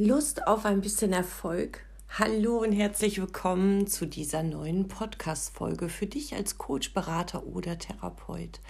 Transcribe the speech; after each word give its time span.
Lust 0.00 0.46
auf 0.46 0.64
ein 0.64 0.80
bisschen 0.80 1.12
Erfolg? 1.12 1.84
Hallo 2.08 2.58
und 2.58 2.70
herzlich 2.70 3.20
willkommen 3.20 3.88
zu 3.88 4.06
dieser 4.06 4.44
neuen 4.44 4.86
Podcast-Folge 4.86 5.88
für 5.88 6.06
dich 6.06 6.36
als 6.36 6.56
Coach, 6.56 6.94
Berater 6.94 7.44
oder 7.48 7.80
Therapeut. 7.80 8.60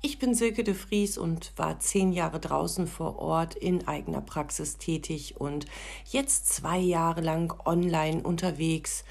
Ich 0.00 0.18
bin 0.18 0.34
Silke 0.34 0.64
de 0.64 0.72
Vries 0.72 1.18
und 1.18 1.52
war 1.56 1.80
zehn 1.80 2.12
Jahre 2.12 2.40
draußen 2.40 2.86
vor 2.86 3.18
Ort 3.18 3.56
in 3.56 3.86
eigener 3.88 4.22
Praxis 4.22 4.78
tätig 4.78 5.38
und 5.38 5.66
jetzt 6.06 6.48
zwei 6.48 6.78
Jahre 6.78 7.20
lang 7.20 7.52
online 7.66 8.22
unterwegs, 8.22 9.04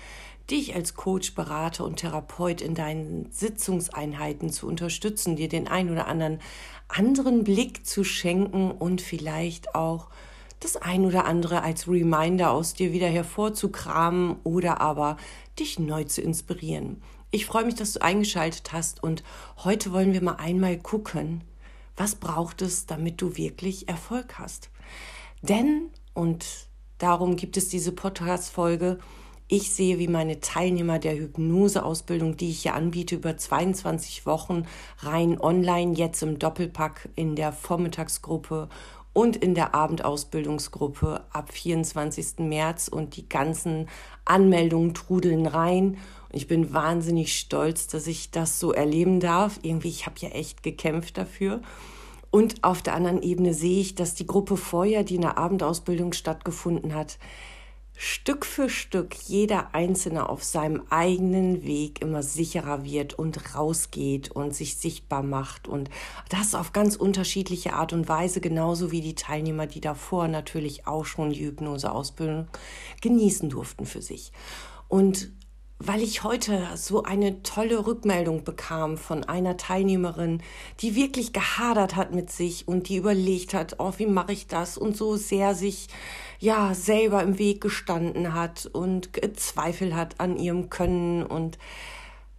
dich 0.49 0.73
als 0.73 0.95
Coach, 0.95 1.35
Berater 1.35 1.85
und 1.85 1.97
Therapeut 1.97 2.61
in 2.61 2.73
deinen 2.73 3.31
Sitzungseinheiten 3.31 4.49
zu 4.49 4.65
unterstützen, 4.65 5.35
dir 5.35 5.49
den 5.49 5.67
ein 5.67 5.91
oder 5.91 6.07
anderen 6.07 6.39
anderen 6.87 7.43
Blick 7.43 7.85
zu 7.85 8.03
schenken 8.03 8.71
und 8.71 9.01
vielleicht 9.01 9.75
auch 9.75 10.09
das 10.59 10.75
ein 10.77 11.05
oder 11.05 11.25
andere 11.25 11.63
als 11.63 11.87
Reminder 11.87 12.51
aus 12.51 12.73
dir 12.73 12.91
wieder 12.91 13.07
hervorzukramen 13.07 14.37
oder 14.43 14.81
aber 14.81 15.17
dich 15.57 15.79
neu 15.79 16.03
zu 16.03 16.21
inspirieren. 16.21 17.01
Ich 17.31 17.45
freue 17.45 17.65
mich, 17.65 17.75
dass 17.75 17.93
du 17.93 18.01
eingeschaltet 18.01 18.73
hast 18.73 19.03
und 19.03 19.23
heute 19.63 19.91
wollen 19.91 20.13
wir 20.13 20.23
mal 20.23 20.35
einmal 20.35 20.77
gucken, 20.77 21.43
was 21.95 22.15
braucht 22.15 22.61
es, 22.61 22.85
damit 22.85 23.21
du 23.21 23.37
wirklich 23.37 23.87
Erfolg 23.87 24.39
hast. 24.39 24.69
Denn, 25.41 25.89
und 26.13 26.45
darum 26.97 27.35
gibt 27.35 27.55
es 27.57 27.69
diese 27.69 27.91
Podcast-Folge, 27.91 28.99
ich 29.51 29.71
sehe, 29.71 29.97
wie 29.97 30.07
meine 30.07 30.41
Teilnehmer 30.41 30.99
der 30.99 31.17
Hypnoseausbildung, 31.17 32.37
die 32.37 32.51
ich 32.51 32.61
hier 32.61 32.75
anbiete, 32.75 33.15
über 33.15 33.35
22 33.35 34.27
Wochen 34.27 34.65
rein 34.99 35.41
online, 35.41 35.95
jetzt 35.95 36.21
im 36.21 36.37
Doppelpack 36.37 37.09
in 37.15 37.35
der 37.35 37.51
Vormittagsgruppe 37.51 38.69
und 39.13 39.35
in 39.35 39.55
der 39.55 39.75
Abendausbildungsgruppe 39.75 41.25
ab 41.31 41.51
24. 41.51 42.39
März 42.39 42.87
und 42.87 43.15
die 43.15 43.27
ganzen 43.27 43.87
Anmeldungen 44.25 44.93
trudeln 44.93 45.45
rein. 45.45 45.97
Und 46.29 46.35
ich 46.35 46.47
bin 46.47 46.73
wahnsinnig 46.73 47.37
stolz, 47.37 47.87
dass 47.87 48.07
ich 48.07 48.31
das 48.31 48.59
so 48.59 48.71
erleben 48.71 49.19
darf. 49.19 49.59
Irgendwie, 49.63 49.89
ich 49.89 50.05
habe 50.05 50.15
ja 50.19 50.29
echt 50.29 50.63
gekämpft 50.63 51.17
dafür. 51.17 51.61
Und 52.31 52.63
auf 52.63 52.83
der 52.83 52.93
anderen 52.93 53.23
Ebene 53.23 53.53
sehe 53.53 53.81
ich, 53.81 53.95
dass 53.95 54.13
die 54.13 54.27
Gruppe 54.27 54.55
vorher, 54.55 55.03
die 55.03 55.15
in 55.15 55.21
der 55.21 55.37
Abendausbildung 55.37 56.13
stattgefunden 56.13 56.93
hat, 56.93 57.17
Stück 58.01 58.45
für 58.45 58.69
Stück 58.69 59.13
jeder 59.27 59.75
Einzelne 59.75 60.29
auf 60.29 60.41
seinem 60.41 60.83
eigenen 60.89 61.65
Weg 61.65 62.01
immer 62.01 62.23
sicherer 62.23 62.85
wird 62.85 63.13
und 63.13 63.55
rausgeht 63.55 64.31
und 64.31 64.55
sich 64.55 64.77
sichtbar 64.77 65.21
macht. 65.21 65.67
Und 65.67 65.89
das 66.29 66.55
auf 66.55 66.71
ganz 66.71 66.95
unterschiedliche 66.95 67.73
Art 67.73 67.91
und 67.91 68.07
Weise, 68.07 68.39
genauso 68.39 68.91
wie 68.91 69.01
die 69.01 69.15
Teilnehmer, 69.15 69.67
die 69.67 69.81
davor 69.81 70.29
natürlich 70.29 70.87
auch 70.87 71.03
schon 71.03 71.31
die 71.31 71.45
Hypnoseausbildung 71.45 72.47
genießen 73.01 73.49
durften 73.49 73.85
für 73.85 74.01
sich. 74.01 74.31
Und 74.87 75.33
weil 75.77 76.01
ich 76.01 76.23
heute 76.23 76.67
so 76.75 77.03
eine 77.03 77.41
tolle 77.41 77.85
Rückmeldung 77.85 78.43
bekam 78.45 78.97
von 78.97 79.23
einer 79.23 79.55
Teilnehmerin, 79.55 80.41
die 80.81 80.95
wirklich 80.95 81.31
gehadert 81.31 81.95
hat 81.97 82.13
mit 82.13 82.31
sich 82.31 82.67
und 82.67 82.89
die 82.89 82.97
überlegt 82.97 83.53
hat, 83.53 83.75
oh, 83.79 83.93
wie 83.97 84.05
mache 84.05 84.33
ich 84.33 84.47
das 84.47 84.77
und 84.77 84.97
so 84.97 85.15
sehr 85.15 85.55
sich 85.55 85.87
ja 86.39 86.73
selber 86.73 87.21
im 87.21 87.37
Weg 87.37 87.61
gestanden 87.61 88.33
hat 88.33 88.65
und 88.65 89.09
Zweifel 89.35 89.95
hat 89.95 90.19
an 90.19 90.37
ihrem 90.37 90.69
Können 90.69 91.23
und 91.23 91.57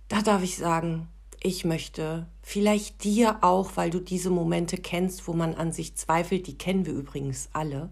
da 0.09 0.23
darf 0.23 0.43
ich 0.43 0.57
sagen, 0.57 1.09
ich 1.43 1.65
möchte 1.65 2.27
vielleicht 2.43 3.05
dir 3.05 3.39
auch, 3.43 3.73
weil 3.77 3.91
du 3.91 4.01
diese 4.01 4.31
Momente 4.31 4.77
kennst, 4.77 5.27
wo 5.27 5.33
man 5.33 5.55
an 5.55 5.73
sich 5.73 5.95
zweifelt, 5.95 6.47
die 6.47 6.59
kennen 6.59 6.85
wir 6.85 6.93
übrigens 6.93 7.49
alle, 7.53 7.91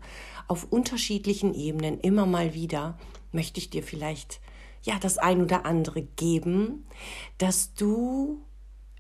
auf 0.49 0.66
unterschiedlichen 0.71 1.55
Ebenen 1.55 2.00
immer 2.00 2.27
mal 2.27 2.55
wieder, 2.55 2.99
möchte 3.32 3.59
ich 3.59 3.71
dir 3.71 3.82
vielleicht 3.82 4.41
ja 4.82 4.99
das 4.99 5.19
ein 5.19 5.43
oder 5.43 5.65
andere 5.65 6.03
geben, 6.03 6.87
dass 7.38 7.75
du 7.75 8.43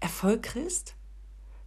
Erfolg 0.00 0.44
kriegst, 0.44 0.94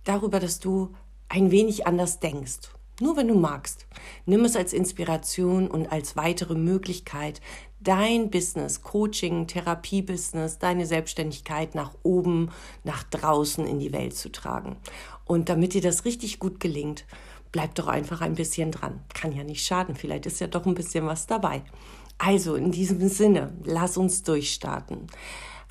darüber, 0.03 0.39
dass 0.39 0.59
du 0.59 0.93
ein 1.29 1.51
wenig 1.51 1.85
anders 1.85 2.19
denkst. 2.19 2.69
Nur 3.01 3.17
wenn 3.17 3.27
du 3.27 3.35
magst. 3.35 3.87
Nimm 4.27 4.45
es 4.45 4.55
als 4.55 4.73
Inspiration 4.73 5.67
und 5.67 5.91
als 5.91 6.15
weitere 6.15 6.53
Möglichkeit, 6.53 7.41
dein 7.79 8.29
Business, 8.29 8.83
Coaching, 8.83 9.47
Therapie-Business, 9.47 10.59
deine 10.59 10.85
Selbstständigkeit 10.85 11.73
nach 11.73 11.95
oben, 12.03 12.51
nach 12.83 13.01
draußen 13.03 13.65
in 13.65 13.79
die 13.79 13.91
Welt 13.91 14.15
zu 14.15 14.31
tragen. 14.31 14.77
Und 15.25 15.49
damit 15.49 15.73
dir 15.73 15.81
das 15.81 16.05
richtig 16.05 16.37
gut 16.37 16.59
gelingt, 16.59 17.05
bleib 17.51 17.73
doch 17.73 17.87
einfach 17.87 18.21
ein 18.21 18.35
bisschen 18.35 18.71
dran. 18.71 19.01
Kann 19.15 19.35
ja 19.35 19.43
nicht 19.43 19.65
schaden, 19.65 19.95
vielleicht 19.95 20.27
ist 20.27 20.39
ja 20.39 20.47
doch 20.47 20.67
ein 20.67 20.75
bisschen 20.75 21.07
was 21.07 21.25
dabei. 21.25 21.63
Also 22.19 22.53
in 22.53 22.71
diesem 22.71 23.09
Sinne, 23.09 23.51
lass 23.63 23.97
uns 23.97 24.21
durchstarten. 24.21 25.07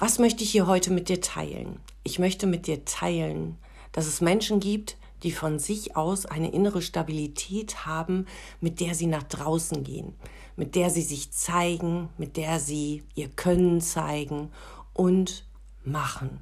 Was 0.01 0.19
möchte 0.19 0.43
ich 0.43 0.51
hier 0.51 0.67
heute 0.67 0.91
mit 0.91 1.09
dir 1.09 1.21
teilen? 1.21 1.79
Ich 2.03 2.19
möchte 2.19 2.49
mit 2.49 2.67
dir 2.67 2.85
teilen, 2.85 3.57
dass 3.93 4.07
es 4.07 4.21
Menschen 4.21 4.59
gibt, 4.59 4.97
die 5.23 5.33
von 5.33 5.59
sich 5.59 5.97
aus 5.97 6.27
eine 6.27 6.51
innere 6.51 6.83
Stabilität 6.83 7.87
haben, 7.87 8.27
mit 8.61 8.81
der 8.81 8.95
sie 8.95 9.07
nach 9.07 9.23
draußen 9.23 9.85
gehen, 9.85 10.15
mit 10.57 10.75
der 10.75 10.91
sie 10.91 11.03
sich 11.03 11.33
zeigen, 11.33 12.09
mit 12.19 12.37
der 12.37 12.61
sie 12.61 13.03
ihr 13.15 13.29
Können 13.29 13.81
zeigen 13.81 14.51
und 14.93 15.47
machen. 15.85 16.41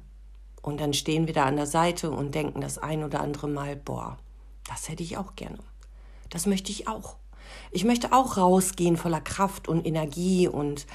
Und 0.61 0.79
dann 0.81 0.93
stehen 0.93 1.27
wir 1.27 1.33
da 1.33 1.45
an 1.45 1.55
der 1.55 1.65
Seite 1.65 2.11
und 2.11 2.35
denken 2.35 2.61
das 2.61 2.77
ein 2.77 3.03
oder 3.03 3.21
andere 3.21 3.47
Mal, 3.47 3.75
boah, 3.75 4.17
das 4.67 4.89
hätte 4.89 5.03
ich 5.03 5.17
auch 5.17 5.35
gerne. 5.35 5.59
Das 6.29 6.45
möchte 6.45 6.71
ich 6.71 6.87
auch. 6.87 7.15
Ich 7.71 7.83
möchte 7.83 8.13
auch 8.13 8.37
rausgehen 8.37 8.97
voller 8.97 9.21
Kraft 9.21 9.67
und 9.67 9.85
Energie 9.85 10.47
und 10.47 10.85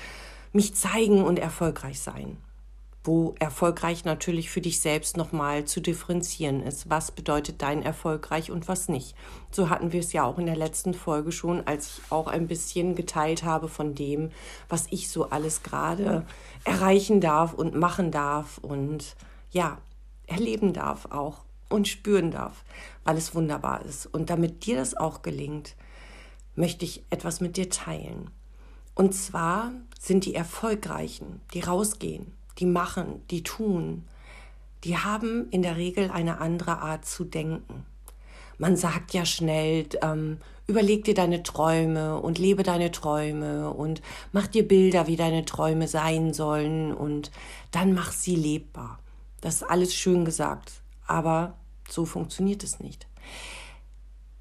mich 0.53 0.75
zeigen 0.75 1.25
und 1.25 1.39
erfolgreich 1.39 2.01
sein. 2.01 2.37
Wo 3.07 3.35
erfolgreich 3.39 4.07
natürlich 4.07 4.51
für 4.51 4.63
dich 4.63 4.81
selbst 4.81 5.17
nochmal 5.19 5.67
zu 5.67 5.81
differenzieren 5.81 6.63
ist. 6.63 6.89
Was 6.89 7.13
bedeutet 7.13 7.61
dein 7.61 7.83
erfolgreich 7.83 8.51
und 8.51 8.67
was 8.67 8.89
nicht? 8.89 9.15
So 9.51 9.69
hatten 9.69 9.93
wir 9.93 10.01
es 10.01 10.15
ja 10.15 10.25
auch 10.25 10.39
in 10.39 10.47
der 10.47 10.57
letzten 10.57 10.95
Folge 10.95 11.31
schon, 11.31 11.67
als 11.67 11.99
ich 11.99 12.13
auch 12.13 12.27
ein 12.27 12.49
bisschen 12.49 12.95
geteilt 12.95 13.45
habe 13.45 13.69
von 13.69 13.95
dem, 13.95 14.31
was 14.71 14.87
ich 14.91 15.11
so 15.11 15.29
alles 15.29 15.63
gerade 15.63 16.25
erreichen 16.65 17.21
darf 17.21 17.53
und 17.53 17.75
machen 17.75 18.11
darf 18.11 18.59
und 18.59 19.17
ja, 19.51 19.79
erleben 20.27 20.73
darf 20.73 21.07
auch 21.11 21.45
und 21.69 21.89
spüren 21.89 22.31
darf, 22.31 22.65
weil 23.05 23.17
es 23.17 23.35
wunderbar 23.35 23.85
ist. 23.85 24.07
Und 24.07 24.31
damit 24.31 24.65
dir 24.65 24.77
das 24.77 24.97
auch 24.97 25.23
gelingt, 25.23 25.77
möchte 26.55 26.85
ich 26.85 27.05
etwas 27.11 27.41
mit 27.41 27.57
dir 27.57 27.69
teilen. 27.69 28.31
Und 28.95 29.15
zwar 29.15 29.73
sind 29.99 30.25
die 30.25 30.35
Erfolgreichen, 30.35 31.41
die 31.53 31.61
rausgehen, 31.61 32.33
die 32.59 32.67
machen, 32.67 33.23
die 33.31 33.43
tun, 33.43 34.05
die 34.85 34.99
haben 34.99 35.49
in 35.51 35.63
der 35.63 35.77
Regel 35.77 36.11
eine 36.11 36.41
andere 36.41 36.79
Art 36.79 37.05
zu 37.07 37.25
denken. 37.25 37.87
Man 38.59 38.77
sagt 38.77 39.15
ja 39.15 39.25
schnell, 39.25 39.87
ähm, 40.03 40.39
überleg 40.67 41.05
dir 41.05 41.15
deine 41.15 41.43
Träume 41.43 42.21
und 42.21 42.39
lebe 42.39 42.63
deine 42.63 42.91
Träume 42.91 43.71
und 43.71 44.03
mach 44.33 44.47
dir 44.47 44.67
Bilder, 44.67 45.07
wie 45.07 45.17
deine 45.17 45.45
Träume 45.45 45.89
sein 45.89 46.33
sollen 46.33 46.95
und 46.95 47.31
dann 47.71 47.95
mach 47.95 48.13
sie 48.13 48.37
lebbar. 48.37 48.99
Das 49.41 49.57
ist 49.57 49.63
alles 49.65 49.95
schön 49.95 50.25
gesagt, 50.25 50.83
aber 51.07 51.55
so 51.89 52.05
funktioniert 52.05 52.63
es 52.63 52.81
nicht. 52.81 53.07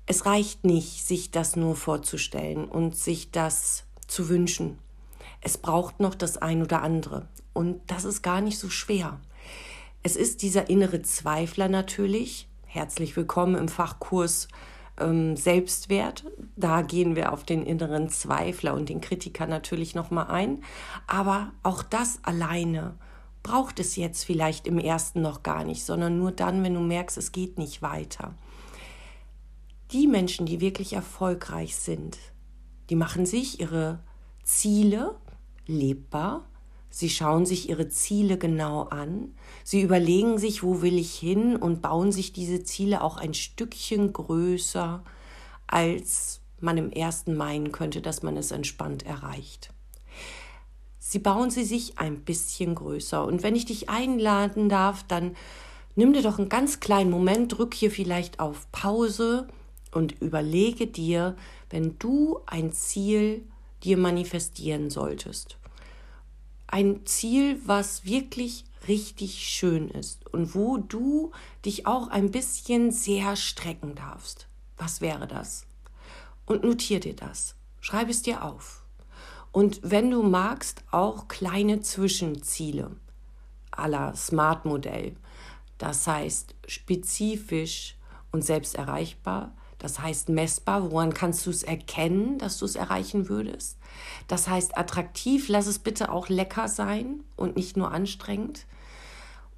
Es 0.06 0.26
reicht 0.26 0.66
nicht, 0.66 1.06
sich 1.06 1.32
das 1.32 1.56
nur 1.56 1.76
vorzustellen 1.76 2.66
und 2.66 2.96
sich 2.96 3.32
das 3.32 3.86
zu 4.08 4.30
wünschen. 4.30 4.78
Es 5.46 5.58
braucht 5.58 6.00
noch 6.00 6.16
das 6.16 6.38
ein 6.38 6.62
oder 6.62 6.82
andere. 6.82 7.28
Und 7.52 7.82
das 7.88 8.06
ist 8.06 8.22
gar 8.22 8.40
nicht 8.40 8.58
so 8.58 8.70
schwer. 8.70 9.20
Es 10.02 10.16
ist 10.16 10.42
dieser 10.42 10.70
innere 10.70 11.02
Zweifler 11.02 11.68
natürlich. 11.68 12.48
Herzlich 12.66 13.16
willkommen 13.18 13.56
im 13.56 13.68
Fachkurs 13.68 14.48
ähm, 15.00 15.36
Selbstwert. 15.36 16.26
Da 16.56 16.82
gehen 16.82 17.18
wir 17.18 17.34
auf 17.34 17.44
den 17.44 17.66
inneren 17.66 18.10
Zweifler 18.10 18.74
und 18.74 18.88
den 18.88 19.02
Kritiker 19.02 19.46
natürlich 19.46 19.96
nochmal 19.96 20.28
ein. 20.28 20.64
Aber 21.08 21.52
auch 21.62 21.84
das 21.84 22.20
alleine 22.24 22.96
braucht 23.44 23.80
es 23.80 23.98
jetzt 23.98 24.24
vielleicht 24.24 24.66
im 24.66 24.80
ersten 24.80 25.22
noch 25.22 25.44
gar 25.44 25.66
nicht, 25.66 25.84
sondern 25.84 26.18
nur 26.18 26.32
dann, 26.32 26.64
wenn 26.64 26.74
du 26.74 26.80
merkst, 26.80 27.18
es 27.18 27.34
geht 27.34 27.58
nicht 27.58 27.82
weiter 27.82 28.34
die 29.94 30.08
Menschen, 30.08 30.46
die 30.46 30.60
wirklich 30.60 30.94
erfolgreich 30.94 31.76
sind, 31.76 32.18
die 32.90 32.96
machen 32.96 33.26
sich 33.26 33.60
ihre 33.60 34.00
Ziele 34.44 35.16
lebbar, 35.66 36.46
sie 36.90 37.10
schauen 37.10 37.46
sich 37.46 37.70
ihre 37.70 37.90
Ziele 37.90 38.38
genau 38.38 38.84
an, 38.84 39.34
sie 39.64 39.82
überlegen 39.82 40.38
sich, 40.38 40.64
wo 40.64 40.82
will 40.82 40.98
ich 40.98 41.16
hin 41.16 41.56
und 41.56 41.82
bauen 41.82 42.12
sich 42.12 42.34
diese 42.34 42.64
Ziele 42.64 43.02
auch 43.02 43.18
ein 43.18 43.34
Stückchen 43.34 44.14
größer, 44.14 45.04
als 45.68 46.42
man 46.60 46.78
im 46.78 46.92
ersten 46.92 47.36
meinen 47.36 47.72
könnte, 47.72 48.02
dass 48.02 48.24
man 48.24 48.38
es 48.38 48.52
entspannt 48.52 49.06
erreicht. 49.06 49.74
Sie 51.00 51.20
bauen 51.20 51.52
sie 51.52 51.64
sich 51.66 52.00
ein 52.00 52.22
bisschen 52.22 52.76
größer. 52.76 53.26
Und 53.26 53.44
wenn 53.44 53.56
ich 53.56 53.66
dich 53.66 53.90
einladen 53.90 54.70
darf, 54.70 55.04
dann 55.04 55.36
nimm 55.96 56.14
dir 56.14 56.24
doch 56.24 56.40
einen 56.40 56.50
ganz 56.50 56.80
kleinen 56.80 57.12
Moment, 57.12 57.58
drück 57.58 57.74
hier 57.74 57.92
vielleicht 57.92 58.40
auf 58.40 58.72
Pause 58.72 59.48
und 59.92 60.20
überlege 60.22 60.88
dir, 60.88 61.36
wenn 61.70 62.00
du 62.00 62.40
ein 62.46 62.72
Ziel 62.72 63.44
dir 63.84 63.98
manifestieren 63.98 64.90
solltest, 64.90 65.58
ein 66.68 67.06
Ziel, 67.06 67.62
was 67.66 68.06
wirklich 68.06 68.66
richtig 68.88 69.48
schön 69.48 69.90
ist 69.90 70.28
und 70.34 70.56
wo 70.56 70.78
du 70.78 71.32
dich 71.66 71.86
auch 71.86 72.08
ein 72.08 72.32
bisschen 72.32 72.92
sehr 72.92 73.36
strecken 73.36 73.96
darfst. 73.96 74.48
Was 74.78 75.00
wäre 75.00 75.28
das? 75.28 75.66
Und 76.46 76.64
notier 76.64 77.00
dir 77.00 77.16
das. 77.16 77.56
Schreib 77.80 78.10
es 78.10 78.22
dir 78.22 78.44
auf. 78.44 78.84
Und 79.52 79.80
wenn 79.84 80.10
du 80.10 80.24
magst, 80.24 80.84
auch 80.92 81.28
kleine 81.28 81.82
Zwischenziele 81.82 82.96
aller 83.76 84.16
Smart-Modell. 84.16 85.16
Das 85.78 86.08
heißt 86.08 86.56
spezifisch 86.68 87.98
und 88.32 88.44
selbst 88.44 88.76
erreichbar. 88.76 89.56
Das 89.84 90.00
heißt 90.00 90.30
messbar. 90.30 90.92
Woran 90.92 91.14
kannst 91.14 91.46
du 91.46 91.50
es 91.50 91.62
erkennen, 91.62 92.38
dass 92.38 92.58
du 92.58 92.64
es 92.64 92.78
erreichen 92.78 93.28
würdest? 93.28 93.78
Das 94.30 94.48
heißt 94.48 94.78
attraktiv. 94.78 95.50
Lass 95.50 95.68
es 95.68 95.78
bitte 95.78 96.10
auch 96.10 96.30
lecker 96.30 96.70
sein 96.70 97.20
und 97.36 97.58
nicht 97.58 97.76
nur 97.76 97.92
anstrengend. 97.92 98.66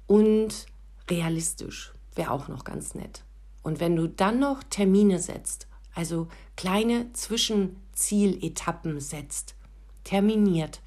Und 0.08 0.66
realistisch 1.08 1.92
wäre 2.16 2.32
auch 2.32 2.48
noch 2.48 2.64
ganz 2.64 2.96
nett. 2.96 3.22
Und 3.62 3.78
wenn 3.78 3.94
du 3.94 4.08
dann 4.08 4.40
noch 4.40 4.64
Termine 4.64 5.20
setzt, 5.20 5.68
also 5.94 6.26
kleine 6.56 7.12
Zwischenzieletappen 7.12 8.98
setzt, 8.98 9.54
terminiert, 10.02 10.80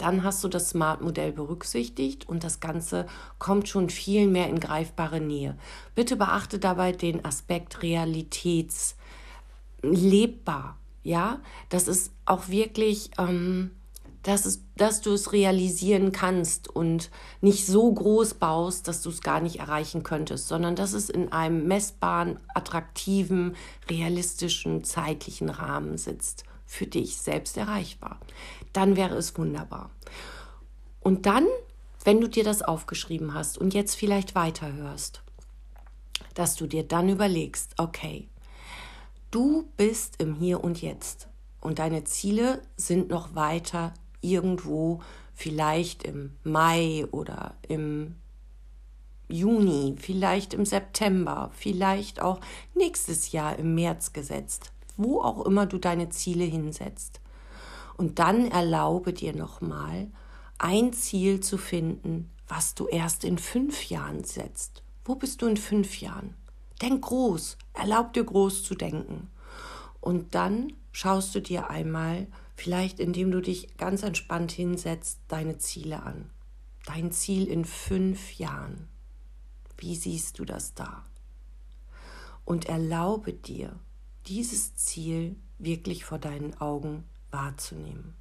dann 0.00 0.24
hast 0.24 0.42
du 0.42 0.48
das 0.48 0.70
Smart-Modell 0.70 1.30
berücksichtigt 1.32 2.26
und 2.28 2.42
das 2.42 2.58
Ganze 2.60 3.06
kommt 3.38 3.68
schon 3.68 3.90
viel 3.90 4.26
mehr 4.28 4.48
in 4.48 4.58
greifbare 4.58 5.20
Nähe. 5.20 5.56
Bitte 5.94 6.16
beachte 6.16 6.58
dabei 6.58 6.92
den 6.92 7.22
Aspekt 7.24 7.82
realitätslebbar. 7.82 10.78
Ja, 11.02 11.40
das 11.68 11.88
ist 11.88 12.12
auch 12.24 12.48
wirklich, 12.48 13.10
ähm, 13.18 13.72
dass, 14.22 14.46
es, 14.46 14.62
dass 14.76 15.00
du 15.00 15.12
es 15.12 15.32
realisieren 15.32 16.12
kannst 16.12 16.68
und 16.68 17.10
nicht 17.40 17.66
so 17.66 17.92
groß 17.92 18.34
baust, 18.34 18.86
dass 18.88 19.02
du 19.02 19.10
es 19.10 19.22
gar 19.22 19.40
nicht 19.40 19.60
erreichen 19.60 20.02
könntest, 20.02 20.48
sondern 20.48 20.76
dass 20.76 20.92
es 20.92 21.08
in 21.10 21.32
einem 21.32 21.66
messbaren, 21.66 22.38
attraktiven, 22.54 23.56
realistischen, 23.88 24.84
zeitlichen 24.84 25.48
Rahmen 25.48 25.98
sitzt 25.98 26.44
für 26.70 26.86
dich 26.86 27.16
selbst 27.16 27.56
erreichbar. 27.56 28.20
Dann 28.72 28.94
wäre 28.94 29.16
es 29.16 29.36
wunderbar. 29.36 29.90
Und 31.00 31.26
dann, 31.26 31.44
wenn 32.04 32.20
du 32.20 32.28
dir 32.28 32.44
das 32.44 32.62
aufgeschrieben 32.62 33.34
hast 33.34 33.58
und 33.58 33.74
jetzt 33.74 33.96
vielleicht 33.96 34.36
weiterhörst, 34.36 35.20
dass 36.34 36.54
du 36.54 36.68
dir 36.68 36.84
dann 36.84 37.08
überlegst, 37.08 37.74
okay, 37.76 38.28
du 39.32 39.68
bist 39.76 40.22
im 40.22 40.36
Hier 40.36 40.62
und 40.62 40.80
Jetzt 40.80 41.28
und 41.60 41.80
deine 41.80 42.04
Ziele 42.04 42.62
sind 42.76 43.10
noch 43.10 43.34
weiter 43.34 43.92
irgendwo, 44.20 45.02
vielleicht 45.34 46.04
im 46.04 46.36
Mai 46.44 47.04
oder 47.10 47.56
im 47.66 48.14
Juni, 49.28 49.96
vielleicht 49.98 50.54
im 50.54 50.64
September, 50.64 51.50
vielleicht 51.52 52.22
auch 52.22 52.38
nächstes 52.76 53.32
Jahr 53.32 53.58
im 53.58 53.74
März 53.74 54.12
gesetzt 54.12 54.70
wo 55.02 55.22
auch 55.22 55.46
immer 55.46 55.66
du 55.66 55.78
deine 55.78 56.10
Ziele 56.10 56.44
hinsetzt. 56.44 57.20
Und 57.96 58.18
dann 58.18 58.50
erlaube 58.50 59.12
dir 59.12 59.34
nochmal, 59.34 60.10
ein 60.58 60.92
Ziel 60.92 61.40
zu 61.40 61.56
finden, 61.56 62.30
was 62.46 62.74
du 62.74 62.86
erst 62.86 63.24
in 63.24 63.38
fünf 63.38 63.88
Jahren 63.88 64.24
setzt. 64.24 64.82
Wo 65.04 65.14
bist 65.14 65.40
du 65.40 65.46
in 65.46 65.56
fünf 65.56 66.00
Jahren? 66.00 66.34
Denk 66.82 67.02
groß, 67.04 67.56
erlaub 67.72 68.12
dir 68.12 68.24
groß 68.24 68.62
zu 68.62 68.74
denken. 68.74 69.30
Und 70.00 70.34
dann 70.34 70.74
schaust 70.92 71.34
du 71.34 71.40
dir 71.40 71.70
einmal, 71.70 72.26
vielleicht 72.56 73.00
indem 73.00 73.30
du 73.30 73.40
dich 73.40 73.76
ganz 73.78 74.02
entspannt 74.02 74.52
hinsetzt, 74.52 75.20
deine 75.28 75.58
Ziele 75.58 76.02
an. 76.02 76.30
Dein 76.86 77.12
Ziel 77.12 77.46
in 77.46 77.64
fünf 77.64 78.34
Jahren. 78.34 78.88
Wie 79.78 79.96
siehst 79.96 80.38
du 80.38 80.44
das 80.44 80.74
da? 80.74 81.04
Und 82.44 82.66
erlaube 82.66 83.32
dir, 83.32 83.78
dieses 84.26 84.74
Ziel 84.76 85.36
wirklich 85.58 86.04
vor 86.04 86.18
deinen 86.18 86.54
Augen 86.60 87.04
wahrzunehmen. 87.30 88.14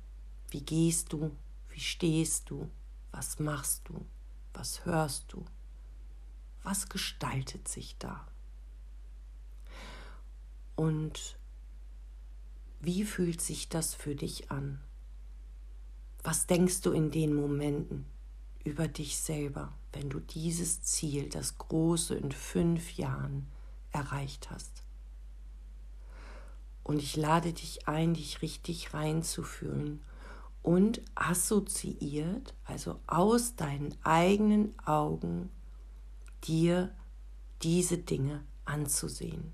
Wie 0.50 0.62
gehst 0.62 1.14
du? 1.14 1.36
Wie 1.70 1.80
stehst 1.80 2.50
du? 2.50 2.70
Was 3.12 3.40
machst 3.40 3.88
du? 3.90 4.06
Was 4.54 4.86
hörst 4.86 5.32
du? 5.34 5.46
Was 6.64 6.90
gestaltet 6.90 7.68
sich 7.68 7.98
da? 7.98 8.28
Und 10.76 11.38
wie 12.80 13.04
fühlt 13.04 13.42
sich 13.42 13.70
das 13.70 13.94
für 13.94 14.16
dich 14.16 14.52
an? 14.52 14.80
Was 16.24 16.48
denkst 16.48 16.82
du 16.82 16.92
in 16.92 17.12
den 17.12 17.34
Momenten 17.34 18.06
über 18.64 18.88
dich 18.88 19.18
selber, 19.18 19.74
wenn 19.94 20.10
du 20.10 20.20
dieses 20.20 20.82
Ziel, 20.82 21.30
das 21.30 21.58
große 21.58 22.16
in 22.16 22.32
fünf 22.32 22.94
Jahren, 22.94 23.48
erreicht 23.92 24.52
hast? 24.52 24.84
Und 26.90 27.04
ich 27.04 27.16
lade 27.16 27.54
dich 27.54 27.88
ein, 27.88 28.16
dich 28.16 28.42
richtig 28.42 28.96
reinzufühlen 28.96 30.02
und 30.64 31.04
assoziiert, 31.14 32.56
also 32.66 33.00
aus 33.06 33.56
deinen 33.56 33.96
eigenen 34.04 34.74
Augen, 34.88 35.52
dir 36.46 36.92
diese 37.62 38.00
Dinge 38.00 38.44
anzusehen, 38.66 39.54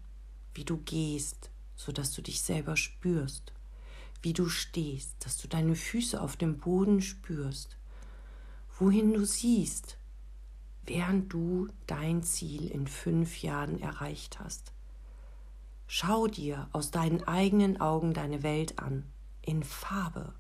wie 0.53 0.63
du 0.63 0.77
gehst, 0.77 1.49
sodass 1.75 2.13
du 2.13 2.21
dich 2.21 2.41
selber 2.41 2.77
spürst, 2.77 3.51
wie 4.21 4.31
du 4.31 4.47
stehst, 4.47 5.13
dass 5.19 5.35
du 5.35 5.49
deine 5.49 5.75
Füße 5.75 6.21
auf 6.21 6.37
dem 6.37 6.57
Boden 6.59 7.01
spürst, 7.01 7.75
wohin 8.79 9.11
du 9.11 9.25
siehst, 9.25 9.97
während 10.85 11.33
du 11.33 11.67
dein 11.85 12.23
Ziel 12.23 12.69
in 12.69 12.87
fünf 12.87 13.41
Jahren 13.41 13.81
erreicht 13.81 14.39
hast. 14.39 14.71
Schau 15.87 16.27
dir 16.27 16.67
aus 16.71 16.91
deinen 16.91 17.23
eigenen 17.27 17.79
Augen 17.79 18.13
deine 18.13 18.43
Welt 18.43 18.79
an, 18.79 19.05
in 19.41 19.63
Farbe. 19.63 20.33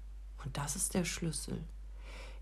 Und 0.43 0.57
das 0.57 0.75
ist 0.75 0.93
der 0.93 1.05
Schlüssel. 1.05 1.63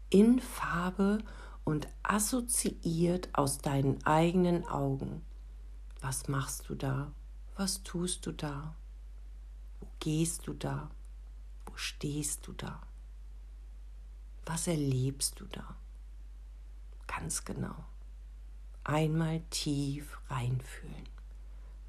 In 0.09 0.39
Farbe 0.39 1.19
und 1.63 1.87
assoziiert 2.03 3.29
aus 3.33 3.57
deinen 3.57 4.05
eigenen 4.05 4.67
Augen. 4.67 5.23
Was 6.01 6.27
machst 6.27 6.69
du 6.69 6.75
da? 6.75 7.11
Was 7.55 7.83
tust 7.83 8.25
du 8.25 8.31
da? 8.31 8.75
Wo 9.79 9.87
gehst 9.99 10.47
du 10.47 10.53
da? 10.53 10.89
Wo 11.65 11.75
stehst 11.75 12.47
du 12.47 12.53
da? 12.53 12.81
Was 14.45 14.67
erlebst 14.67 15.39
du 15.39 15.45
da? 15.45 15.75
Ganz 17.07 17.45
genau. 17.45 17.85
Einmal 18.83 19.41
tief 19.49 20.19
reinfühlen. 20.29 21.12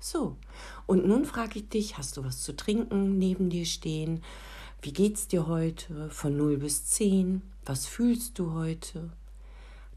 So, 0.07 0.37
und 0.85 1.07
nun 1.07 1.25
frage 1.25 1.61
ich 1.61 1.71
dich, 1.71 1.97
hast 1.97 2.19
du 2.19 2.25
was 2.25 2.43
zu 2.43 2.55
trinken 2.55 3.17
neben 3.17 3.49
dir 3.49 3.65
stehen? 3.65 4.23
Wie 4.83 4.93
geht's 4.93 5.29
dir 5.29 5.47
heute 5.47 6.11
von 6.11 6.37
0 6.37 6.59
bis 6.59 6.85
10? 6.85 7.41
Was 7.65 7.87
fühlst 7.87 8.39
du 8.39 8.53
heute? 8.53 9.09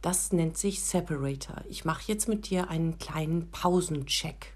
Das 0.02 0.32
nennt 0.32 0.56
sich 0.56 0.82
Separator. 0.82 1.62
Ich 1.68 1.84
mache 1.84 2.04
jetzt 2.06 2.30
mit 2.30 2.50
dir 2.50 2.70
einen 2.70 2.98
kleinen 3.00 3.52
Pausencheck. 3.52 4.54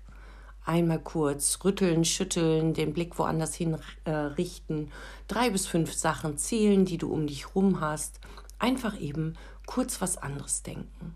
Einmal 0.64 1.00
kurz 1.00 1.60
rütteln, 1.66 2.06
schütteln, 2.06 2.74
den 2.74 2.94
Blick 2.94 3.20
woanders 3.20 3.54
hin 3.54 3.78
äh, 4.06 4.12
richten, 4.12 4.90
drei 5.28 5.50
bis 5.50 5.68
fünf 5.68 5.94
Sachen 5.94 6.38
zählen, 6.38 6.86
die 6.86 6.98
du 6.98 7.12
um 7.12 7.28
dich 7.28 7.56
rum 7.56 7.82
hast. 7.82 8.22
Einfach 8.58 8.98
eben 8.98 9.34
kurz 9.66 10.00
was 10.00 10.18
anderes 10.18 10.64
denken. 10.64 11.14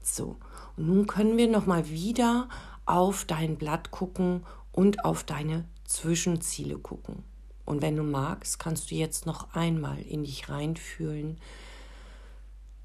So, 0.00 0.38
und 0.78 0.86
nun 0.86 1.06
können 1.06 1.36
wir 1.36 1.48
noch 1.48 1.66
mal 1.66 1.90
wieder 1.90 2.48
auf 2.88 3.24
dein 3.24 3.56
Blatt 3.56 3.90
gucken 3.90 4.46
und 4.72 5.04
auf 5.04 5.22
deine 5.22 5.68
Zwischenziele 5.84 6.78
gucken. 6.78 7.22
Und 7.64 7.82
wenn 7.82 7.96
du 7.96 8.02
magst, 8.02 8.58
kannst 8.58 8.90
du 8.90 8.94
jetzt 8.94 9.26
noch 9.26 9.54
einmal 9.54 10.00
in 10.00 10.24
dich 10.24 10.48
reinfühlen, 10.48 11.38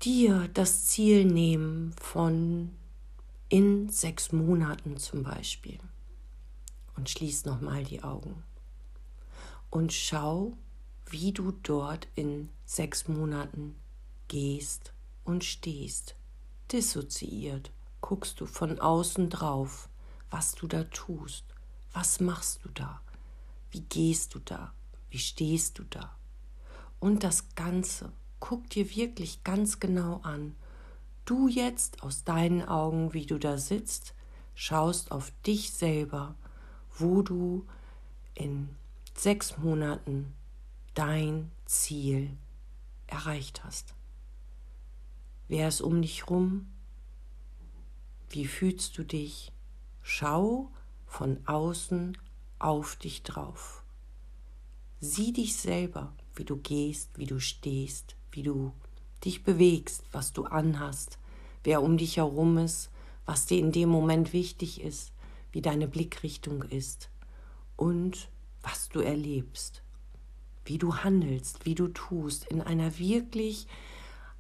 dir 0.02 0.50
das 0.54 0.86
Ziel 0.86 1.24
nehmen 1.24 1.94
von 2.02 2.72
in 3.48 3.88
sechs 3.88 4.34
Monaten 4.34 4.98
zum 4.98 5.24
Beispiel. 5.24 5.80
Und 6.98 7.10
schließ 7.10 7.46
nochmal 7.46 7.86
die 7.86 8.04
Augen. 8.04 8.44
Und 9.70 9.94
schau, 9.94 10.58
wie 11.06 11.32
du 11.32 11.52
dort 11.64 12.10
in 12.16 12.50
sechs 12.66 13.08
Monaten 13.08 13.76
gehst 14.28 14.94
und 15.24 15.46
stehst, 15.46 16.16
dissoziiert, 16.72 17.72
guckst 18.02 18.42
du 18.42 18.46
von 18.46 18.80
außen 18.80 19.30
drauf 19.30 19.88
was 20.34 20.56
du 20.56 20.66
da 20.66 20.84
tust. 20.86 21.46
Was 21.94 22.20
machst 22.20 22.66
du 22.66 22.70
da? 22.70 23.02
Wie 23.70 23.82
gehst 23.82 24.34
du 24.34 24.40
da? 24.40 24.74
Wie 25.12 25.20
stehst 25.20 25.78
du 25.78 25.84
da? 25.84 26.18
Und 27.00 27.24
das 27.24 27.54
Ganze, 27.54 28.12
guck 28.40 28.68
dir 28.72 28.96
wirklich 28.96 29.44
ganz 29.44 29.80
genau 29.80 30.22
an. 30.24 30.56
Du 31.26 31.48
jetzt 31.48 32.02
aus 32.02 32.24
deinen 32.24 32.64
Augen, 32.64 33.14
wie 33.14 33.28
du 33.28 33.38
da 33.38 33.60
sitzt, 33.60 34.16
schaust 34.56 35.12
auf 35.12 35.32
dich 35.46 35.72
selber, 35.72 36.34
wo 36.98 37.22
du 37.22 37.68
in 38.34 38.70
sechs 39.14 39.60
Monaten 39.60 40.34
dein 40.96 41.52
Ziel 41.66 42.36
erreicht 43.06 43.64
hast. 43.64 43.94
Wer 45.48 45.68
ist 45.68 45.82
um 45.82 46.02
dich 46.02 46.28
rum? 46.28 46.74
Wie 48.32 48.48
fühlst 48.48 48.98
du 48.98 49.04
dich? 49.04 49.53
Schau 50.06 50.70
von 51.06 51.40
außen 51.48 52.18
auf 52.60 52.98
dich 52.98 53.24
drauf. 53.24 53.84
Sieh 55.00 55.32
dich 55.32 55.56
selber, 55.56 56.14
wie 56.36 56.44
du 56.44 56.58
gehst, 56.58 57.18
wie 57.18 57.26
du 57.26 57.40
stehst, 57.40 58.18
wie 58.32 58.44
du 58.44 58.74
dich 59.24 59.44
bewegst, 59.44 60.04
was 60.12 60.34
du 60.34 60.44
anhast, 60.44 61.20
wer 61.64 61.82
um 61.82 61.98
dich 61.98 62.18
herum 62.18 62.58
ist, 62.58 62.92
was 63.26 63.46
dir 63.46 63.60
in 63.60 63.72
dem 63.72 63.88
Moment 63.88 64.34
wichtig 64.34 64.82
ist, 64.82 65.14
wie 65.54 65.62
deine 65.62 65.88
Blickrichtung 65.88 66.64
ist 66.64 67.10
und 67.78 68.30
was 68.62 68.90
du 68.90 69.00
erlebst, 69.00 69.84
wie 70.66 70.78
du 70.78 70.98
handelst, 70.98 71.66
wie 71.66 71.76
du 71.76 71.88
tust 71.88 72.46
in 72.46 72.62
einer 72.62 73.00
wirklich 73.00 73.68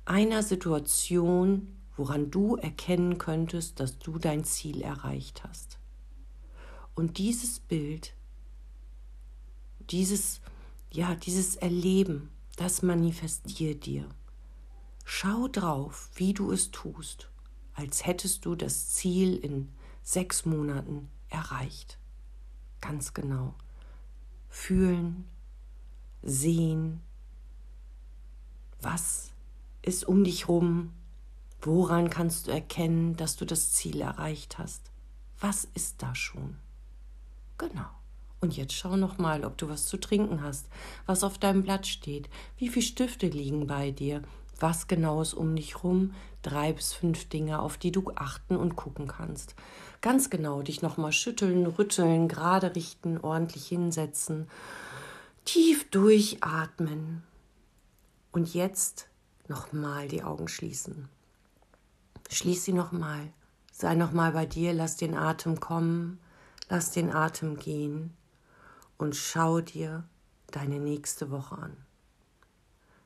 einer 0.04 0.44
Situation, 0.44 1.83
woran 1.96 2.32
du 2.32 2.56
erkennen 2.56 3.18
könntest, 3.18 3.80
dass 3.80 4.00
du 4.00 4.18
dein 4.18 4.44
Ziel 4.44 4.82
erreicht 4.82 5.44
hast. 5.44 5.80
Und 6.96 7.18
dieses 7.18 7.60
Bild, 7.60 8.14
dieses, 9.90 10.42
ja, 10.92 11.16
dieses 11.16 11.56
Erleben, 11.56 12.30
das 12.56 12.82
manifestiert 12.82 13.86
dir. 13.86 14.08
Schau 15.06 15.48
drauf, 15.48 16.10
wie 16.16 16.34
du 16.34 16.52
es 16.52 16.72
tust, 16.72 17.30
als 17.74 18.06
hättest 18.06 18.46
du 18.46 18.56
das 18.56 18.90
Ziel 18.92 19.36
in 19.36 19.70
sechs 20.02 20.46
Monaten 20.46 21.10
erreicht. 21.30 21.98
Ganz 22.80 23.14
genau. 23.14 23.56
Fühlen, 24.50 25.26
sehen, 26.22 27.02
was 28.82 29.32
ist 29.82 30.06
um 30.06 30.24
dich 30.24 30.48
rum, 30.48 30.94
woran 31.66 32.10
kannst 32.10 32.48
du 32.48 32.52
erkennen, 32.52 33.16
dass 33.16 33.36
du 33.36 33.46
das 33.46 33.72
Ziel 33.72 34.02
erreicht 34.02 34.58
hast. 34.58 34.92
Was 35.40 35.68
ist 35.74 36.02
da 36.02 36.14
schon? 36.16 36.58
Genau. 37.58 37.86
Und 38.42 38.58
jetzt 38.58 38.74
schau 38.74 38.98
noch 38.98 39.18
mal, 39.18 39.46
ob 39.46 39.58
du 39.58 39.70
was 39.70 39.86
zu 39.86 39.98
trinken 39.98 40.44
hast, 40.44 40.68
was 41.06 41.24
auf 41.24 41.38
deinem 41.38 41.64
Blatt 41.64 41.88
steht, 41.88 42.30
wie 42.58 42.68
viele 42.68 42.86
Stifte 42.86 43.28
liegen 43.28 43.68
bei 43.68 43.92
dir, 43.92 44.22
was 44.60 44.88
genau 44.88 45.22
ist 45.22 45.34
um 45.34 45.56
dich 45.56 45.84
rum, 45.84 46.14
drei 46.42 46.74
bis 46.74 46.94
fünf 46.94 47.30
Dinge, 47.30 47.62
auf 47.62 47.78
die 47.78 47.92
du 47.92 48.12
achten 48.16 48.58
und 48.58 48.76
gucken 48.76 49.08
kannst. 49.08 49.56
Ganz 50.02 50.30
genau 50.30 50.62
dich 50.62 50.82
noch 50.82 50.98
mal 50.98 51.14
schütteln, 51.14 51.66
rütteln, 51.66 52.28
gerade 52.28 52.76
richten, 52.76 53.18
ordentlich 53.18 53.68
hinsetzen, 53.68 54.48
tief 55.46 55.90
durchatmen. 55.90 57.24
Und 58.34 58.54
jetzt 58.54 59.08
noch 59.48 59.72
mal 59.72 60.10
die 60.10 60.24
Augen 60.24 60.50
schließen. 60.50 61.08
Schließ 62.30 62.66
sie 62.66 62.74
noch 62.74 62.92
mal. 62.92 63.32
Sei 63.72 63.96
noch 63.96 64.12
mal 64.12 64.32
bei 64.32 64.46
dir, 64.46 64.74
lass 64.74 64.98
den 64.98 65.16
Atem 65.16 65.60
kommen, 65.60 66.20
lass 66.70 66.92
den 66.92 67.12
Atem 67.12 67.58
gehen 67.58 68.14
und 68.98 69.16
schau 69.16 69.62
dir 69.62 70.04
deine 70.48 70.80
nächste 70.80 71.32
Woche 71.32 71.58
an. 71.58 71.78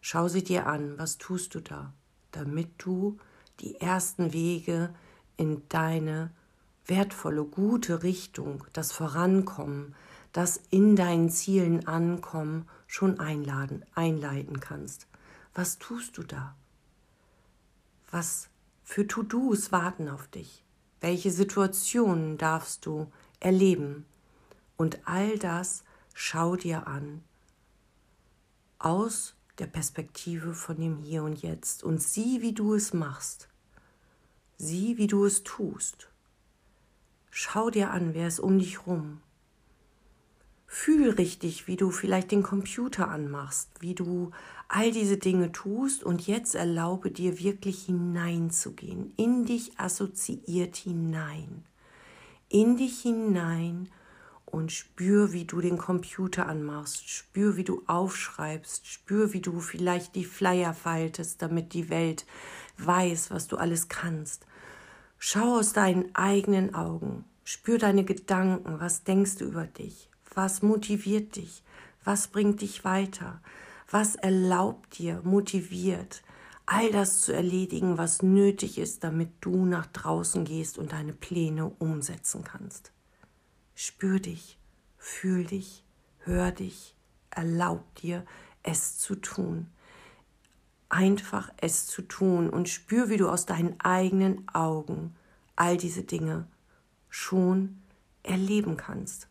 Schau 0.01 0.27
sie 0.27 0.43
dir 0.43 0.67
an, 0.67 0.97
was 0.97 1.17
tust 1.17 1.55
du 1.55 1.61
da, 1.61 1.93
damit 2.31 2.69
du 2.77 3.17
die 3.59 3.79
ersten 3.79 4.33
Wege 4.33 4.93
in 5.37 5.63
deine 5.69 6.31
wertvolle, 6.85 7.43
gute 7.43 8.03
Richtung, 8.03 8.63
das 8.73 8.91
Vorankommen, 8.91 9.95
das 10.33 10.61
in 10.69 10.95
deinen 10.95 11.29
Zielen 11.29 11.87
ankommen, 11.87 12.67
schon 12.85 13.19
einladen, 13.19 13.83
einleiten 13.95 14.59
kannst. 14.59 15.07
Was 15.53 15.79
tust 15.79 16.17
du 16.17 16.23
da? 16.23 16.55
Was 18.11 18.49
für 18.87 19.05
To-Dos 19.05 19.73
warten 19.73 20.07
auf 20.07 20.29
dich? 20.29 20.63
Welche 21.01 21.29
Situationen 21.29 22.37
darfst 22.37 22.85
du 22.85 23.11
erleben? 23.41 24.05
Und 24.77 25.05
all 25.05 25.37
das 25.37 25.83
schau 26.13 26.55
dir 26.55 26.87
an 26.87 27.21
aus 28.79 29.35
der 29.59 29.67
Perspektive 29.67 30.53
von 30.53 30.77
dem 30.77 30.95
Hier 30.95 31.23
und 31.23 31.41
Jetzt 31.41 31.83
und 31.83 32.01
sieh, 32.01 32.41
wie 32.41 32.53
du 32.53 32.75
es 32.75 32.93
machst. 32.93 33.49
Sieh, 34.57 34.97
wie 34.97 35.07
du 35.07 35.25
es 35.25 35.43
tust. 35.43 36.09
Schau 37.29 37.69
dir 37.69 37.91
an, 37.91 38.13
wer 38.13 38.29
ist 38.29 38.39
um 38.39 38.57
dich 38.57 38.87
rum. 38.87 39.19
Fühl 40.69 41.11
richtig, 41.11 41.67
wie 41.67 41.77
du 41.77 41.91
vielleicht 41.91 42.31
den 42.31 42.43
Computer 42.43 43.07
anmachst, 43.07 43.69
wie 43.79 43.95
du 43.95 44.31
all 44.67 44.91
diese 44.91 45.17
Dinge 45.17 45.53
tust 45.53 46.03
und 46.03 46.27
jetzt 46.27 46.55
erlaube 46.55 47.09
dir 47.09 47.39
wirklich 47.39 47.85
hineinzugehen, 47.85 49.13
in 49.15 49.45
dich 49.45 49.79
assoziiert 49.79 50.75
hinein, 50.75 51.63
in 52.49 52.75
dich 52.75 53.01
hinein 53.01 53.87
und 54.45 54.73
spür, 54.73 55.31
wie 55.31 55.45
du 55.45 55.61
den 55.61 55.77
Computer 55.77 56.47
anmachst, 56.47 57.09
spür, 57.09 57.55
wie 57.55 57.63
du 57.63 57.83
aufschreibst, 57.87 58.87
spür, 58.87 59.31
wie 59.31 59.41
du 59.41 59.61
vielleicht 59.61 60.15
die 60.15 60.25
Flyer 60.25 60.73
faltest, 60.73 61.41
damit 61.41 61.73
die 61.73 61.89
Welt 61.89 62.25
weiß, 62.77 63.31
was 63.31 63.47
du 63.47 63.55
alles 63.55 63.87
kannst. 63.87 64.45
Schau 65.17 65.59
aus 65.59 65.71
deinen 65.71 66.13
eigenen 66.13 66.75
Augen, 66.75 67.23
spür 67.45 67.77
deine 67.77 68.03
Gedanken, 68.03 68.79
was 68.79 69.05
denkst 69.05 69.37
du 69.37 69.45
über 69.45 69.65
dich, 69.65 70.06
was 70.37 70.61
motiviert 70.61 71.35
dich, 71.35 71.63
was 72.03 72.27
bringt 72.27 72.61
dich 72.61 72.85
weiter, 72.85 73.41
was 73.89 74.15
erlaubt 74.15 74.99
dir, 74.99 75.21
motiviert, 75.23 76.21
all 76.67 76.91
das 76.91 77.21
zu 77.21 77.33
erledigen, 77.33 77.97
was 77.97 78.21
nötig 78.21 78.77
ist, 78.77 79.03
damit 79.03 79.31
du 79.41 79.65
nach 79.65 79.87
draußen 79.87 80.45
gehst 80.45 80.77
und 80.77 80.91
deine 80.91 81.13
Pläne 81.13 81.65
umsetzen 81.79 82.43
kannst. 82.43 82.91
Spür 83.73 84.19
dich, 84.19 84.59
fühl 84.97 85.43
dich, 85.43 85.83
hör 86.19 86.51
dich, 86.51 86.95
erlaub 87.31 87.95
dir, 87.95 88.23
es 88.61 88.99
zu 88.99 89.15
tun. 89.15 89.67
Einfach 90.87 91.51
es 91.57 91.87
zu 91.87 92.03
tun 92.03 92.51
und 92.51 92.69
spür, 92.69 93.09
wie 93.09 93.17
du 93.17 93.27
aus 93.27 93.47
deinen 93.47 93.79
eigenen 93.79 94.47
Augen 94.53 95.15
all 95.55 95.77
diese 95.77 96.03
Dinge 96.03 96.47
schon 97.09 97.81
erleben 98.21 98.77
kannst. 98.77 99.27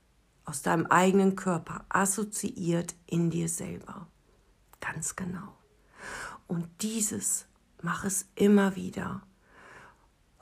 Aus 0.46 0.62
deinem 0.62 0.86
eigenen 0.86 1.36
Körper, 1.36 1.84
assoziiert 1.88 2.94
in 3.06 3.30
dir 3.30 3.48
selber. 3.48 4.06
Ganz 4.80 5.16
genau. 5.16 5.52
Und 6.46 6.68
dieses 6.82 7.46
mach 7.82 8.04
es 8.04 8.26
immer 8.36 8.76
wieder. 8.76 9.22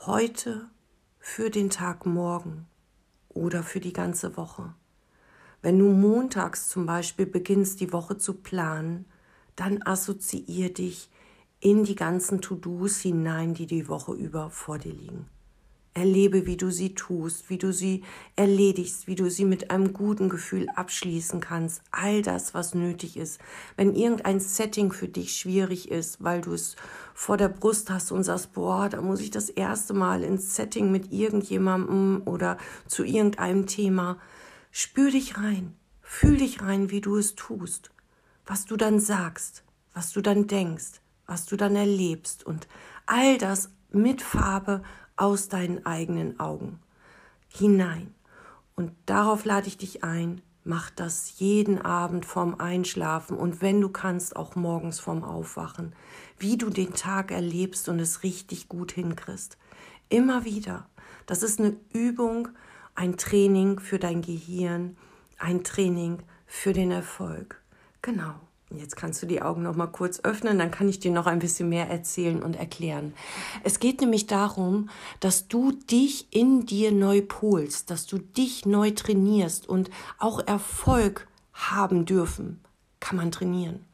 Heute 0.00 0.68
für 1.18 1.49
den 1.49 1.70
Tag 1.70 2.04
morgen 2.04 2.66
oder 3.30 3.62
für 3.62 3.80
die 3.80 3.94
ganze 3.94 4.37
Woche. 4.37 4.75
Wenn 5.62 5.78
du 5.78 5.87
montags 5.87 6.68
zum 6.68 6.84
Beispiel 6.84 7.25
beginnst, 7.25 7.80
die 7.80 7.92
Woche 7.92 8.18
zu 8.18 8.34
planen, 8.34 9.06
dann 9.56 9.82
assoziier 9.82 10.73
dich 10.73 11.11
in 11.61 11.84
die 11.84 11.94
ganzen 11.94 12.42
To-Dos 12.42 12.99
hinein, 12.99 13.54
die 13.54 13.66
die 13.66 13.88
Woche 13.88 14.12
über 14.12 14.50
vor 14.50 14.78
dir 14.78 14.92
liegen. 14.92 15.26
Erlebe, 15.95 16.45
wie 16.45 16.57
du 16.57 16.71
sie 16.71 16.95
tust, 16.95 17.49
wie 17.49 17.59
du 17.59 17.73
sie 17.73 18.03
erledigst, 18.35 19.07
wie 19.07 19.15
du 19.15 19.31
sie 19.31 19.45
mit 19.45 19.71
einem 19.71 19.93
guten 19.93 20.29
Gefühl 20.29 20.69
abschließen 20.75 21.41
kannst. 21.41 21.83
All 21.93 22.21
das, 22.21 22.53
was 22.53 22.75
nötig 22.75 23.17
ist. 23.17 23.41
Wenn 23.77 23.95
irgendein 23.95 24.41
Setting 24.41 24.93
für 24.93 25.07
dich 25.07 25.37
schwierig 25.37 25.91
ist, 25.91 26.23
weil 26.23 26.41
du 26.41 26.53
es 26.53 26.75
vor 27.15 27.37
der 27.37 27.49
Brust 27.49 27.91
hast 27.91 28.11
und 28.11 28.25
sagst, 28.25 28.53
boah, 28.53 28.89
da 28.89 29.01
muss 29.01 29.21
ich 29.21 29.31
das 29.31 29.51
erste 29.51 29.95
Mal 29.95 30.25
ins 30.25 30.57
Setting 30.57 30.91
mit 30.91 31.13
irgendjemandem 31.13 32.23
oder 32.25 32.59
zu 32.89 33.05
irgendeinem 33.05 33.67
Thema. 33.67 34.19
Spür 34.73 35.13
dich 35.13 35.39
rein. 35.39 35.77
Fühl 36.03 36.39
dich 36.39 36.61
rein, 36.61 36.91
wie 36.91 37.01
du 37.01 37.17
es 37.17 37.37
tust. 37.37 37.91
Was 38.47 38.67
du 38.67 38.77
dann 38.77 38.99
sagst, 38.99 39.63
was 39.95 40.13
du 40.13 40.21
dann 40.21 40.49
denkst, 40.49 41.01
was 41.27 41.47
du 41.47 41.57
dann 41.57 41.77
erlebst 41.77 42.45
und 42.45 42.69
all 43.07 43.39
das 43.39 43.71
mit 43.91 44.21
Farbe 44.21 44.83
aus 45.16 45.49
deinen 45.49 45.87
eigenen 45.87 46.40
Augen 46.40 46.80
hinein. 47.49 48.14
Und 48.76 48.92
darauf 49.06 49.44
lade 49.44 49.68
ich 49.68 49.78
dich 49.78 50.02
ein, 50.02 50.42
mach 50.64 50.90
das 50.90 51.38
jeden 51.38 51.80
Abend 51.80 52.26
vorm 52.26 52.56
Einschlafen 52.56 53.37
und 53.37 53.61
wenn 53.61 53.80
du 53.80 53.88
kannst, 53.88 54.35
auch 54.35 54.56
morgens 54.56 54.99
vorm 54.99 55.23
Aufwachen, 55.23 55.94
wie 56.38 56.56
du 56.56 56.71
den 56.71 56.94
Tag 56.94 57.30
erlebst 57.30 57.88
und 57.88 58.00
es 58.00 58.23
richtig 58.23 58.68
gut 58.68 58.92
hinkriegst. 58.92 59.59
Immer 60.09 60.44
wieder. 60.44 60.88
Das 61.26 61.42
ist 61.42 61.61
eine 61.61 61.76
Übung, 61.92 62.49
ein 62.94 63.16
Training 63.16 63.78
für 63.78 63.99
dein 63.99 64.23
Gehirn, 64.23 64.97
ein 65.38 65.64
Training 65.64 66.18
für 66.47 66.73
den 66.73 66.90
Erfolg. 66.90 67.62
Genau. 68.02 68.35
Jetzt 68.78 68.97
kannst 68.97 69.23
du 69.23 69.26
die 69.26 69.43
Augen 69.43 69.62
noch 69.62 69.76
mal 69.76 69.87
kurz 69.87 70.21
öffnen, 70.21 70.59
dann 70.59 70.71
kann 70.71 70.88
ich 70.88 71.00
dir 71.00 71.11
noch 71.11 71.26
ein 71.26 71.38
bisschen 71.38 71.69
mehr 71.69 71.88
erzählen 71.88 72.43
und 72.43 72.57
erklären. 72.57 73.14
Es 73.62 73.78
geht 73.78 74.00
nämlich 74.00 74.26
darum, 74.26 74.88
dass 75.21 75.49
du 75.49 75.73
dich 75.73 76.28
in 76.31 76.66
dir 76.66 76.93
neu 76.93 77.23
polst, 77.23 77.90
dass 77.90 78.07
du 78.07 78.19
dich 78.19 78.66
neu 78.66 78.90
trainierst 78.90 79.69
und 79.69 79.90
auch 80.19 80.47
Erfolg 80.47 81.28
haben 81.52 82.04
dürfen, 82.04 82.61
kann 83.00 83.16
man 83.16 83.31
trainieren. 83.31 83.85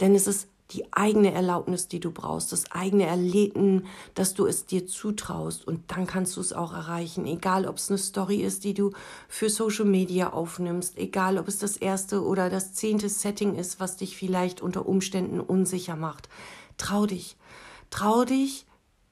Denn 0.00 0.14
es 0.14 0.26
ist 0.26 0.49
die 0.72 0.92
eigene 0.92 1.32
Erlaubnis, 1.32 1.88
die 1.88 2.00
du 2.00 2.10
brauchst, 2.10 2.52
das 2.52 2.70
eigene 2.70 3.06
Erleben, 3.06 3.86
dass 4.14 4.34
du 4.34 4.46
es 4.46 4.66
dir 4.66 4.86
zutraust. 4.86 5.66
Und 5.66 5.90
dann 5.90 6.06
kannst 6.06 6.36
du 6.36 6.40
es 6.40 6.52
auch 6.52 6.72
erreichen, 6.72 7.26
egal 7.26 7.66
ob 7.66 7.76
es 7.76 7.90
eine 7.90 7.98
Story 7.98 8.36
ist, 8.36 8.64
die 8.64 8.74
du 8.74 8.92
für 9.28 9.50
Social 9.50 9.84
Media 9.84 10.32
aufnimmst, 10.32 10.96
egal 10.98 11.38
ob 11.38 11.48
es 11.48 11.58
das 11.58 11.76
erste 11.76 12.24
oder 12.24 12.50
das 12.50 12.74
zehnte 12.74 13.08
Setting 13.08 13.56
ist, 13.56 13.80
was 13.80 13.96
dich 13.96 14.16
vielleicht 14.16 14.60
unter 14.60 14.86
Umständen 14.86 15.40
unsicher 15.40 15.96
macht. 15.96 16.28
Trau 16.78 17.06
dich, 17.06 17.36
trau 17.90 18.24
dich, 18.24 18.66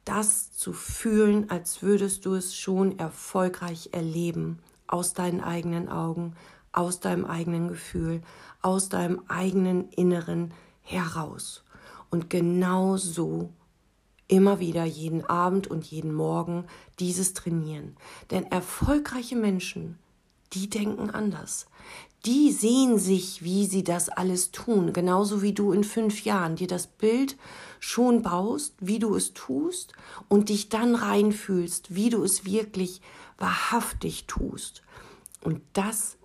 das 0.04 0.52
zu 0.52 0.72
fühlen, 0.72 1.50
als 1.50 1.82
würdest 1.82 2.24
du 2.24 2.34
es 2.34 2.56
schon 2.56 2.98
erfolgreich 2.98 3.90
erleben, 3.92 4.58
aus 4.86 5.12
deinen 5.12 5.42
eigenen 5.42 5.90
Augen, 5.90 6.34
aus 6.72 7.00
deinem 7.00 7.26
eigenen 7.26 7.68
Gefühl, 7.68 8.22
aus 8.62 8.88
deinem 8.88 9.22
eigenen 9.28 9.90
inneren 9.90 10.52
heraus. 10.88 11.62
Und 12.11 12.30
genau 12.30 12.97
so 12.97 13.50
immer 14.28 14.61
wieder 14.61 14.85
jeden 14.85 15.25
Abend 15.25 15.66
und 15.66 15.87
jeden 15.87 16.14
Morgen 16.14 16.64
dieses 16.99 17.35
trainieren. 17.35 17.97
Denn 18.30 18.45
erfolgreiche 18.45 19.37
Menschen, 19.37 19.99
die 20.52 20.68
denken 20.68 21.11
anders. 21.11 21.66
Die 22.25 22.52
sehen 22.52 22.99
sich, 22.99 23.42
wie 23.42 23.66
sie 23.66 23.85
das 23.85 24.09
alles 24.09 24.50
tun, 24.50 24.92
genauso 24.92 25.40
wie 25.40 25.52
du 25.52 25.73
in 25.73 25.85
fünf 25.85 26.25
Jahren 26.25 26.57
dir 26.57 26.66
das 26.66 26.87
Bild 26.87 27.37
schon 27.80 28.23
baust, 28.23 28.75
wie 28.80 28.99
du 28.99 29.14
es 29.14 29.35
tust 29.35 29.92
und 30.28 30.49
dich 30.49 30.68
dann 30.68 30.95
reinfühlst, 30.95 31.95
wie 31.95 32.11
du 32.11 32.25
es 32.25 32.45
wirklich 32.45 33.00
wahrhaftig 33.38 34.26
tust. 34.26 34.83
Und 35.42 35.62
das 35.73 36.17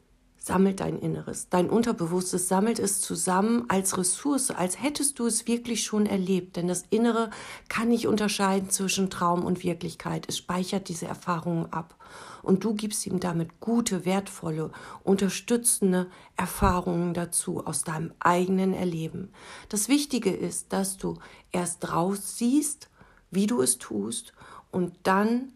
sammelt 0.44 0.82
dein 0.82 1.00
Inneres. 1.00 1.48
Dein 1.50 1.70
Unterbewusstes 1.70 2.50
sammelt 2.50 2.78
es 2.78 3.00
zusammen 3.00 3.64
als 3.70 3.98
Ressource, 3.98 4.52
als 4.52 4.82
hättest 4.82 5.18
du 5.18 5.26
es 5.26 5.48
wirklich 5.48 5.86
schon 5.86 6.06
erlebt. 6.06 6.58
Denn 6.58 6.68
das 6.68 6.84
Innere 6.90 7.30
kann 7.70 7.88
nicht 7.88 8.08
unterscheiden 8.08 8.70
zwischen 8.70 9.10
Traum 9.10 9.46
und 9.46 9.64
Wirklichkeit. 9.64 10.26
Es 10.28 10.38
speichert 10.38 10.90
diese 10.90 11.06
Erfahrungen 11.06 11.72
ab. 11.72 11.96
Und 12.42 12.66
du 12.66 12.74
gibst 12.74 13.08
ihm 13.08 13.22
damit 13.22 13.62
gute, 13.62 14.04
wertvolle, 14.04 14.72
unterstützende 15.06 16.10
Erfahrungen 16.36 17.14
dazu 17.14 17.66
aus 17.66 17.86
deinem 17.86 18.12
eigenen 18.20 18.74
Erleben. 18.74 19.32
Das 19.70 19.88
Wichtige 19.88 20.32
ist, 20.32 20.74
dass 20.74 20.98
du 20.98 21.20
erst 21.54 21.94
raus 21.94 22.38
siehst, 22.38 22.90
wie 23.32 23.48
du 23.48 23.62
es 23.62 23.78
tust 23.78 24.34
und 24.72 24.94
dann 25.04 25.54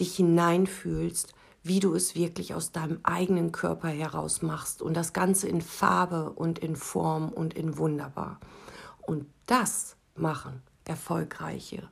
dich 0.00 0.16
hineinfühlst, 0.16 1.34
wie 1.62 1.80
du 1.80 1.94
es 1.94 2.14
wirklich 2.14 2.54
aus 2.54 2.72
deinem 2.72 3.00
eigenen 3.02 3.52
Körper 3.52 3.88
heraus 3.88 4.42
machst 4.42 4.82
und 4.82 4.94
das 4.94 5.12
Ganze 5.12 5.48
in 5.48 5.60
Farbe 5.60 6.30
und 6.30 6.58
in 6.58 6.76
Form 6.76 7.28
und 7.28 7.54
in 7.54 7.76
wunderbar. 7.76 8.40
Und 9.02 9.26
das 9.46 9.96
machen 10.14 10.62
Erfolgreiche. 10.84 11.88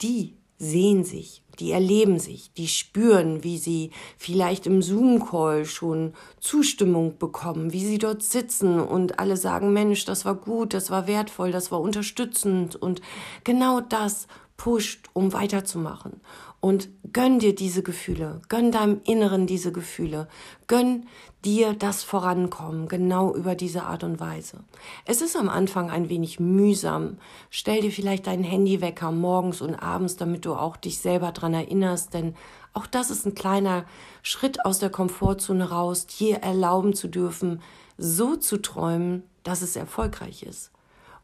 Die 0.00 0.36
sehen 0.58 1.04
sich, 1.04 1.42
die 1.58 1.72
erleben 1.72 2.18
sich, 2.18 2.52
die 2.52 2.68
spüren, 2.68 3.42
wie 3.44 3.58
sie 3.58 3.90
vielleicht 4.16 4.66
im 4.66 4.82
Zoom-Call 4.82 5.66
schon 5.66 6.14
Zustimmung 6.40 7.18
bekommen, 7.18 7.72
wie 7.72 7.84
sie 7.84 7.98
dort 7.98 8.22
sitzen 8.22 8.80
und 8.80 9.18
alle 9.18 9.36
sagen, 9.36 9.72
Mensch, 9.72 10.04
das 10.04 10.24
war 10.24 10.34
gut, 10.34 10.74
das 10.74 10.90
war 10.90 11.06
wertvoll, 11.06 11.52
das 11.52 11.70
war 11.70 11.80
unterstützend 11.80 12.76
und 12.76 13.00
genau 13.42 13.80
das 13.80 14.26
pusht, 14.56 15.08
um 15.12 15.32
weiterzumachen. 15.32 16.20
Und 16.64 16.88
gönn 17.12 17.40
dir 17.40 17.54
diese 17.54 17.82
Gefühle, 17.82 18.40
gönn 18.48 18.72
deinem 18.72 19.02
Inneren 19.04 19.46
diese 19.46 19.70
Gefühle, 19.70 20.28
gönn 20.66 21.04
dir 21.44 21.74
das 21.74 22.02
Vorankommen, 22.02 22.88
genau 22.88 23.34
über 23.34 23.54
diese 23.54 23.82
Art 23.82 24.02
und 24.02 24.18
Weise. 24.18 24.64
Es 25.04 25.20
ist 25.20 25.36
am 25.36 25.50
Anfang 25.50 25.90
ein 25.90 26.08
wenig 26.08 26.40
mühsam. 26.40 27.18
Stell 27.50 27.82
dir 27.82 27.90
vielleicht 27.90 28.26
deinen 28.26 28.44
Handywecker 28.44 29.12
morgens 29.12 29.60
und 29.60 29.74
abends, 29.74 30.16
damit 30.16 30.46
du 30.46 30.54
auch 30.54 30.78
dich 30.78 31.00
selber 31.00 31.32
dran 31.32 31.52
erinnerst, 31.52 32.14
denn 32.14 32.34
auch 32.72 32.86
das 32.86 33.10
ist 33.10 33.26
ein 33.26 33.34
kleiner 33.34 33.84
Schritt 34.22 34.64
aus 34.64 34.78
der 34.78 34.88
Komfortzone 34.88 35.68
raus, 35.68 36.06
dir 36.06 36.36
erlauben 36.36 36.94
zu 36.94 37.08
dürfen, 37.08 37.60
so 37.98 38.36
zu 38.36 38.56
träumen, 38.56 39.22
dass 39.42 39.60
es 39.60 39.76
erfolgreich 39.76 40.42
ist. 40.42 40.70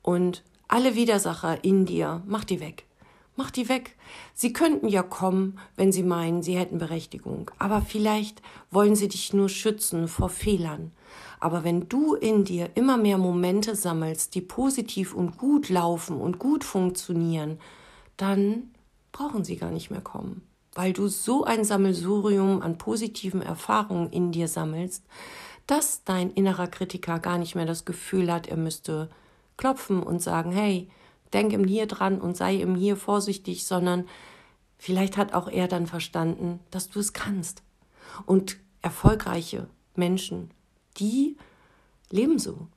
Und 0.02 0.44
alle 0.68 0.96
Widersacher 0.96 1.64
in 1.64 1.86
dir, 1.86 2.22
mach 2.26 2.44
die 2.44 2.60
weg. 2.60 2.89
Mach 3.40 3.50
die 3.50 3.70
weg. 3.70 3.96
Sie 4.34 4.52
könnten 4.52 4.86
ja 4.86 5.02
kommen, 5.02 5.58
wenn 5.74 5.92
sie 5.92 6.02
meinen, 6.02 6.42
sie 6.42 6.58
hätten 6.58 6.76
Berechtigung. 6.76 7.50
Aber 7.58 7.80
vielleicht 7.80 8.42
wollen 8.70 8.94
sie 8.96 9.08
dich 9.08 9.32
nur 9.32 9.48
schützen 9.48 10.08
vor 10.08 10.28
Fehlern. 10.28 10.92
Aber 11.40 11.64
wenn 11.64 11.88
du 11.88 12.12
in 12.12 12.44
dir 12.44 12.68
immer 12.74 12.98
mehr 12.98 13.16
Momente 13.16 13.76
sammelst, 13.76 14.34
die 14.34 14.42
positiv 14.42 15.14
und 15.14 15.38
gut 15.38 15.70
laufen 15.70 16.20
und 16.20 16.38
gut 16.38 16.64
funktionieren, 16.64 17.58
dann 18.18 18.74
brauchen 19.10 19.42
sie 19.42 19.56
gar 19.56 19.70
nicht 19.70 19.90
mehr 19.90 20.02
kommen. 20.02 20.42
Weil 20.74 20.92
du 20.92 21.08
so 21.08 21.44
ein 21.44 21.64
Sammelsurium 21.64 22.60
an 22.60 22.76
positiven 22.76 23.40
Erfahrungen 23.40 24.10
in 24.10 24.32
dir 24.32 24.48
sammelst, 24.48 25.02
dass 25.66 26.04
dein 26.04 26.30
innerer 26.30 26.66
Kritiker 26.66 27.18
gar 27.18 27.38
nicht 27.38 27.54
mehr 27.54 27.64
das 27.64 27.86
Gefühl 27.86 28.30
hat, 28.30 28.48
er 28.48 28.58
müsste 28.58 29.08
klopfen 29.56 30.02
und 30.02 30.20
sagen, 30.20 30.52
hey, 30.52 30.90
denk 31.32 31.52
im 31.52 31.64
Hier 31.64 31.86
dran 31.86 32.20
und 32.20 32.36
sei 32.36 32.56
im 32.56 32.74
Hier 32.74 32.96
vorsichtig, 32.96 33.66
sondern 33.66 34.06
vielleicht 34.78 35.16
hat 35.16 35.32
auch 35.32 35.48
er 35.48 35.68
dann 35.68 35.86
verstanden, 35.86 36.60
dass 36.70 36.88
du 36.90 37.00
es 37.00 37.12
kannst. 37.12 37.62
Und 38.26 38.58
erfolgreiche 38.82 39.68
Menschen, 39.94 40.50
die 40.98 41.36
leben 42.10 42.38
so. 42.38 42.68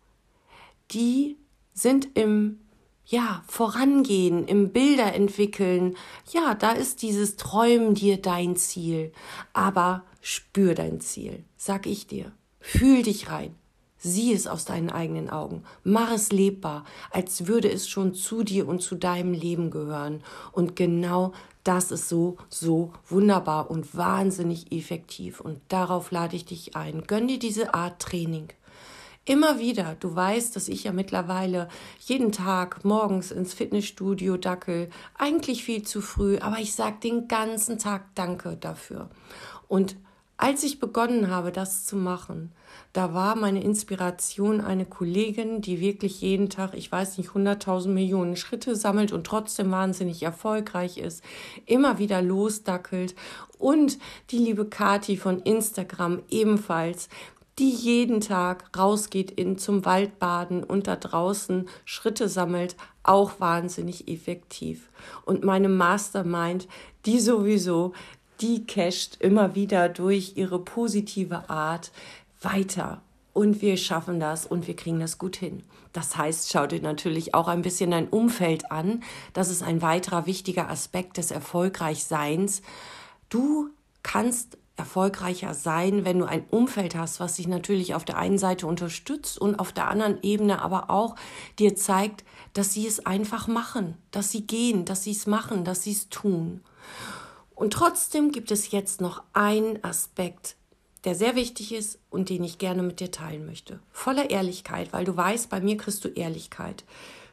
Die 0.92 1.38
sind 1.74 2.10
im 2.16 2.60
ja, 3.06 3.44
vorangehen, 3.48 4.48
im 4.48 4.72
Bilder 4.72 5.14
entwickeln. 5.14 5.98
Ja, 6.32 6.56
da 6.56 6.72
ist 6.72 7.02
dieses 7.02 7.36
Träumen 7.36 7.96
dir 7.96 8.22
dein 8.22 8.56
Ziel. 8.56 9.12
Aber 9.52 10.04
spür 10.22 10.74
dein 10.74 11.02
Ziel, 11.02 11.44
sag 11.58 11.86
ich 11.86 12.08
dir. 12.08 12.32
Fühl 12.60 13.04
dich 13.04 13.30
rein. 13.30 13.56
Sieh 14.06 14.34
es 14.34 14.48
aus 14.48 14.66
deinen 14.66 14.90
eigenen 14.90 15.30
Augen. 15.30 15.64
Mach 15.86 16.12
es 16.12 16.34
lebbar, 16.34 16.84
als 17.10 17.48
würde 17.48 17.72
es 17.72 17.88
schon 17.88 18.14
zu 18.14 18.44
dir 18.44 18.68
und 18.68 18.82
zu 18.82 18.96
deinem 18.96 19.32
Leben 19.32 19.72
gehören. 19.72 20.22
Und 20.52 20.76
genau 20.76 21.32
das 21.64 21.90
ist 21.90 22.10
so, 22.10 22.36
so 22.50 22.92
wunderbar 23.08 23.72
und 23.72 23.96
wahnsinnig 23.96 24.74
effektiv. 24.74 25.40
Und 25.40 25.62
darauf 25.70 26.12
lade 26.12 26.36
ich 26.36 26.44
dich 26.44 26.76
ein. 26.76 27.04
Gönn 27.08 27.30
dir 27.30 27.40
diese 27.40 27.74
Art 27.74 28.02
Training. 28.02 28.50
Immer 29.24 29.58
wieder, 29.58 29.96
du 30.02 30.14
weißt, 30.14 30.54
dass 30.54 30.68
ich 30.68 30.84
ja 30.84 30.92
mittlerweile 30.92 31.70
jeden 32.02 32.34
Tag 32.34 32.84
morgens 32.84 33.32
ins 33.32 33.54
Fitnessstudio 33.54 34.36
dackel, 34.36 34.90
eigentlich 35.18 35.64
viel 35.64 35.84
zu 35.84 36.02
früh, 36.02 36.40
aber 36.40 36.60
ich 36.60 36.76
sag 36.76 37.00
den 37.00 37.30
ganzen 37.30 37.80
Tag 37.80 38.14
Danke 38.16 38.58
dafür. 38.58 39.10
Und 39.70 39.96
als 40.44 40.62
ich 40.66 40.78
begonnen 40.82 41.30
habe, 41.30 41.54
das 41.54 41.86
zu 41.86 41.96
machen, 41.96 42.52
da 42.92 43.14
war 43.14 43.38
meine 43.38 43.64
Inspiration 43.64 44.60
eine 44.60 44.86
Kollegin, 44.86 45.62
die 45.62 45.80
wirklich 45.80 46.20
jeden 46.20 46.50
Tag, 46.50 46.74
ich 46.74 46.92
weiß 46.92 47.18
nicht, 47.18 47.30
100.000 47.30 47.88
Millionen 47.88 48.36
Schritte 48.36 48.76
sammelt 48.76 49.14
und 49.14 49.26
trotzdem 49.26 49.72
wahnsinnig 49.72 50.22
erfolgreich 50.22 50.98
ist, 50.98 51.24
immer 51.66 51.98
wieder 51.98 52.22
losdackelt. 52.22 53.16
Und 53.58 54.00
die 54.32 54.38
liebe 54.38 54.66
Kati 54.66 55.16
von 55.16 55.40
Instagram 55.40 56.24
ebenfalls, 56.30 57.08
die 57.58 57.70
jeden 57.70 58.20
Tag 58.20 58.78
rausgeht 58.78 59.32
in 59.32 59.58
zum 59.58 59.86
Waldbaden 59.86 60.66
und 60.66 60.88
da 60.88 60.98
draußen 60.98 61.70
Schritte 61.86 62.28
sammelt, 62.28 62.76
auch 63.04 63.40
wahnsinnig 63.40 64.10
effektiv. 64.10 64.90
Und 65.24 65.46
meine 65.46 65.70
Mastermind, 65.70 66.68
die 67.06 67.22
sowieso, 67.22 67.94
die 68.44 68.68
casht 68.68 69.16
immer 69.22 69.56
wieder 69.56 69.88
durch 69.88 70.34
ihre 70.36 70.60
positive 70.60 71.50
Art 71.50 71.92
weiter. 72.42 73.02
Und 73.32 73.62
wir 73.62 73.78
schaffen 73.78 74.20
das 74.20 74.46
und 74.46 74.68
wir 74.68 74.76
kriegen 74.76 75.00
das 75.00 75.18
gut 75.18 75.38
hin. 75.38 75.64
Das 75.94 76.18
heißt, 76.18 76.52
schau 76.52 76.68
dir 76.68 76.82
natürlich 76.82 77.34
auch 77.34 77.48
ein 77.48 77.62
bisschen 77.62 77.92
dein 77.92 78.10
Umfeld 78.10 78.70
an. 78.70 79.02
Das 79.32 79.50
ist 79.50 79.64
ein 79.64 79.82
weiterer 79.82 80.26
wichtiger 80.26 80.70
Aspekt 80.70 81.18
des 81.18 81.32
Erfolgreichseins. 81.32 82.62
Du 83.30 83.70
kannst 84.04 84.58
erfolgreicher 84.76 85.54
sein, 85.54 86.04
wenn 86.04 86.20
du 86.20 86.26
ein 86.26 86.44
Umfeld 86.50 86.96
hast, 86.96 87.22
was 87.22 87.36
dich 87.36 87.48
natürlich 87.48 87.96
auf 87.96 88.04
der 88.04 88.18
einen 88.18 88.38
Seite 88.38 88.68
unterstützt 88.68 89.40
und 89.40 89.56
auf 89.56 89.72
der 89.72 89.88
anderen 89.88 90.22
Ebene 90.22 90.62
aber 90.62 90.90
auch 90.90 91.16
dir 91.60 91.76
zeigt, 91.76 92.26
dass 92.54 92.74
sie 92.74 92.88
es 92.88 93.06
einfach 93.06 93.48
machen, 93.48 93.98
dass 94.12 94.32
sie 94.32 94.46
gehen, 94.46 94.84
dass 94.84 95.04
sie 95.04 95.12
es 95.12 95.28
machen, 95.28 95.64
dass 95.64 95.84
sie 95.84 95.94
es 95.94 96.10
tun. 96.10 96.62
Und 97.56 97.74
trotzdem 97.74 98.32
gibt 98.32 98.52
es 98.52 98.72
jetzt 98.72 99.02
noch 99.02 99.24
einen 99.34 99.84
Aspekt, 99.84 100.56
der 101.04 101.16
sehr 101.16 101.36
wichtig 101.36 101.74
ist 101.74 102.00
und 102.10 102.30
den 102.30 102.44
ich 102.44 102.58
gerne 102.58 102.82
mit 102.84 103.00
dir 103.00 103.12
teilen 103.12 103.46
möchte. 103.46 103.80
Voller 103.92 104.30
Ehrlichkeit, 104.30 104.94
weil 104.94 105.06
du 105.06 105.16
weißt, 105.16 105.50
bei 105.50 105.60
mir 105.60 105.78
kriegst 105.78 106.04
du 106.06 106.10
Ehrlichkeit. 106.10 106.84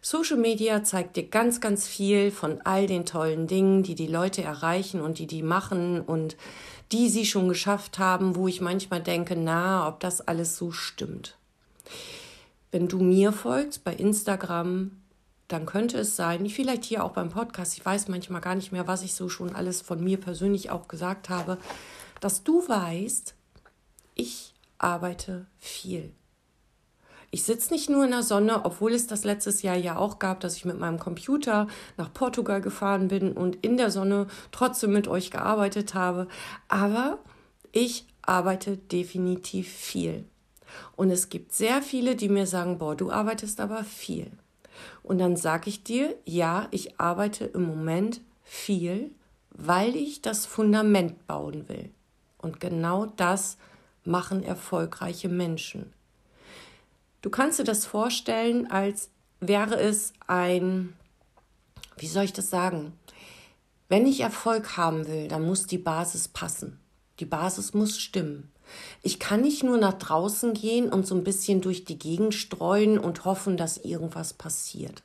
Social 0.03 0.39
Media 0.39 0.83
zeigt 0.83 1.17
dir 1.17 1.25
ganz, 1.25 1.61
ganz 1.61 1.87
viel 1.87 2.31
von 2.31 2.61
all 2.63 2.87
den 2.87 3.05
tollen 3.05 3.47
Dingen, 3.47 3.83
die 3.83 3.95
die 3.95 4.07
Leute 4.07 4.43
erreichen 4.43 5.01
und 5.01 5.19
die 5.19 5.27
die 5.27 5.43
machen 5.43 6.01
und 6.01 6.37
die 6.91 7.09
sie 7.09 7.27
schon 7.27 7.49
geschafft 7.49 7.99
haben, 7.99 8.35
wo 8.35 8.49
ich 8.49 8.61
manchmal 8.61 9.03
denke, 9.03 9.37
na, 9.37 9.87
ob 9.87 10.01
das 10.01 10.21
alles 10.23 10.57
so 10.57 10.73
stimmt. 10.73 11.37
Wenn 12.73 12.89
du 12.89 12.99
mir 12.99 13.33
folgst 13.33 13.85
bei 13.85 13.93
Instagram, 13.93 14.93
dann 15.51 15.67
könnte 15.67 15.99
es 15.99 16.15
sein, 16.15 16.49
vielleicht 16.49 16.85
hier 16.85 17.05
auch 17.05 17.11
beim 17.11 17.29
Podcast, 17.29 17.77
ich 17.77 17.85
weiß 17.85 18.09
manchmal 18.09 18.41
gar 18.41 18.55
nicht 18.55 18.71
mehr, 18.71 18.87
was 18.87 19.03
ich 19.03 19.15
so 19.15 19.29
schon 19.29 19.55
alles 19.55 19.81
von 19.81 20.03
mir 20.03 20.19
persönlich 20.19 20.71
auch 20.71 20.87
gesagt 20.87 21.29
habe, 21.29 21.59
dass 22.21 22.45
du 22.45 22.67
weißt, 22.69 23.35
ich 24.15 24.55
arbeite 24.79 25.47
viel. 25.59 26.13
Ich 27.33 27.45
sitze 27.45 27.73
nicht 27.73 27.91
nur 27.91 28.05
in 28.05 28.11
der 28.11 28.23
Sonne, 28.23 28.65
obwohl 28.65 28.93
es 28.93 29.07
das 29.07 29.25
letztes 29.25 29.63
Jahr 29.63 29.77
ja 29.77 29.97
auch 29.97 30.19
gab, 30.19 30.41
dass 30.41 30.57
ich 30.57 30.65
mit 30.65 30.79
meinem 30.79 30.99
Computer 30.99 31.67
nach 31.97 32.13
Portugal 32.13 32.61
gefahren 32.61 33.09
bin 33.09 33.33
und 33.33 33.57
in 33.65 33.77
der 33.77 33.91
Sonne 33.91 34.27
trotzdem 34.53 34.93
mit 34.93 35.09
euch 35.09 35.31
gearbeitet 35.31 35.95
habe. 35.95 36.29
Aber 36.69 37.19
ich 37.73 38.07
arbeite 38.23 38.77
definitiv 38.77 39.69
viel. 39.69 40.25
Und 40.97 41.11
es 41.11 41.29
gibt 41.29 41.53
sehr 41.53 41.83
viele, 41.83 42.15
die 42.15 42.29
mir 42.29 42.47
sagen, 42.47 42.79
boah, 42.79 42.97
du 42.97 43.11
arbeitest 43.11 43.61
aber 43.61 43.85
viel. 43.85 44.31
Und 45.03 45.19
dann 45.19 45.37
sage 45.37 45.69
ich 45.69 45.83
dir, 45.83 46.17
ja, 46.25 46.69
ich 46.71 47.01
arbeite 47.01 47.45
im 47.45 47.63
Moment 47.63 48.21
viel, 48.43 49.11
weil 49.51 49.97
ich 49.97 50.23
das 50.23 50.47
Fundament 50.47 51.27
bauen 51.27 51.69
will. 51.69 51.91
Und 52.39 52.61
genau 52.61 53.07
das 53.07 53.59
machen 54.05 54.43
erfolgreiche 54.43 55.29
Menschen. 55.29 55.93
Du 57.23 57.31
kannst 57.31 57.59
dir 57.59 57.65
das 57.65 57.85
vorstellen, 57.85 58.71
als 58.71 59.11
wäre 59.41 59.79
es 59.79 60.13
ein, 60.27 60.95
wie 61.97 62.07
soll 62.07 62.25
ich 62.25 62.33
das 62.33 62.49
sagen? 62.49 62.93
Wenn 63.89 64.07
ich 64.07 64.21
Erfolg 64.21 64.77
haben 64.77 65.07
will, 65.07 65.29
dann 65.29 65.45
muss 65.45 65.67
die 65.67 65.79
Basis 65.79 66.29
passen. 66.29 66.79
Die 67.19 67.27
Basis 67.27 67.75
muss 67.75 67.99
stimmen. 67.99 68.50
Ich 69.03 69.19
kann 69.19 69.41
nicht 69.43 69.63
nur 69.63 69.79
nach 69.79 69.95
draußen 69.95 70.55
gehen 70.55 70.93
und 70.93 71.07
so 71.07 71.15
ein 71.15 71.25
bisschen 71.25 71.61
durch 71.61 71.85
die 71.85 71.99
Gegend 71.99 72.35
streuen 72.35 72.99
und 72.99 73.25
hoffen, 73.25 73.57
dass 73.57 73.79
irgendwas 73.79 74.33
passiert. 74.33 75.03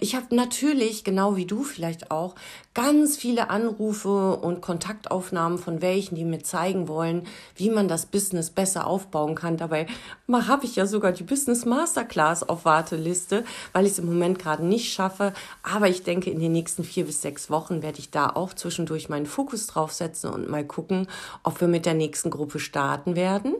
Ich 0.00 0.14
habe 0.14 0.34
natürlich, 0.34 1.04
genau 1.04 1.36
wie 1.36 1.46
du 1.46 1.62
vielleicht 1.62 2.10
auch, 2.10 2.34
ganz 2.74 3.16
viele 3.16 3.50
Anrufe 3.50 4.36
und 4.36 4.60
Kontaktaufnahmen 4.60 5.58
von 5.58 5.80
welchen, 5.80 6.14
die 6.14 6.24
mir 6.24 6.42
zeigen 6.42 6.88
wollen, 6.88 7.26
wie 7.54 7.70
man 7.70 7.88
das 7.88 8.06
Business 8.06 8.50
besser 8.50 8.86
aufbauen 8.86 9.34
kann. 9.34 9.56
Dabei 9.56 9.86
habe 10.28 10.66
ich 10.66 10.76
ja 10.76 10.86
sogar 10.86 11.12
die 11.12 11.22
Business 11.22 11.64
Masterclass 11.64 12.48
auf 12.48 12.64
Warteliste, 12.64 13.44
weil 13.72 13.86
ich 13.86 13.92
es 13.92 13.98
im 13.98 14.06
Moment 14.06 14.38
gerade 14.38 14.64
nicht 14.64 14.92
schaffe. 14.92 15.32
Aber 15.62 15.88
ich 15.88 16.02
denke, 16.02 16.30
in 16.30 16.40
den 16.40 16.52
nächsten 16.52 16.84
vier 16.84 17.06
bis 17.06 17.22
sechs 17.22 17.50
Wochen 17.50 17.82
werde 17.82 17.98
ich 17.98 18.10
da 18.10 18.28
auch 18.28 18.52
zwischendurch 18.52 19.08
meinen 19.08 19.26
Fokus 19.26 19.66
draufsetzen 19.66 20.30
und 20.30 20.48
mal 20.48 20.64
gucken, 20.64 21.06
ob 21.42 21.60
wir 21.60 21.68
mit 21.68 21.86
der 21.86 21.94
nächsten 21.94 22.30
Gruppe 22.30 22.58
starten 22.58 23.16
werden. 23.16 23.54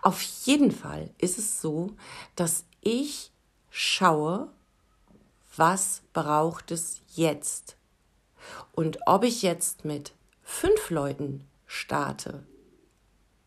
Auf 0.00 0.22
jeden 0.44 0.70
Fall 0.70 1.10
ist 1.18 1.38
es 1.38 1.60
so, 1.60 1.90
dass 2.36 2.64
ich 2.80 3.32
schaue, 3.70 4.48
was 5.56 6.02
braucht 6.12 6.70
es 6.70 7.00
jetzt? 7.14 7.76
Und 8.72 8.98
ob 9.06 9.24
ich 9.24 9.42
jetzt 9.42 9.84
mit 9.84 10.12
fünf 10.42 10.90
Leuten 10.90 11.44
starte 11.66 12.44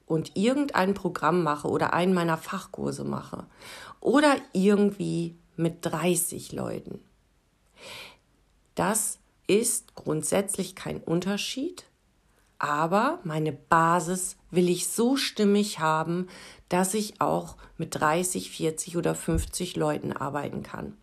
und 0.06 0.36
irgendein 0.36 0.94
Programm 0.94 1.44
mache 1.44 1.68
oder 1.68 1.94
einen 1.94 2.14
meiner 2.14 2.38
Fachkurse 2.38 3.04
mache 3.04 3.46
oder 4.00 4.36
irgendwie 4.54 5.36
mit 5.56 5.86
30 5.86 6.52
Leuten. 6.52 7.00
Das 8.76 9.20
ist 9.48 9.96
grundsätzlich 9.96 10.76
kein 10.76 11.02
Unterschied, 11.02 11.86
aber 12.60 13.20
meine 13.24 13.52
Basis 13.52 14.38
will 14.52 14.70
ich 14.70 14.88
so 14.88 15.18
stimmig 15.18 15.80
haben, 15.80 16.28
dass 16.70 16.94
ich 16.94 17.22
auch 17.22 17.56
mit 17.78 18.00
30, 18.00 18.52
40 18.52 18.98
oder 18.98 19.16
50 19.16 19.76
Leuten 19.76 20.14
arbeiten 20.14 20.64
kann. 20.64 20.98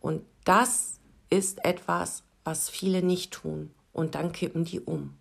Und 0.00 0.22
das 0.44 1.00
ist 1.30 1.64
etwas, 1.64 2.22
was 2.44 2.68
viele 2.68 3.02
nicht 3.02 3.32
tun. 3.32 3.70
Und 3.92 4.14
dann 4.14 4.32
kippen 4.32 4.64
die 4.64 4.80
um. 4.80 5.16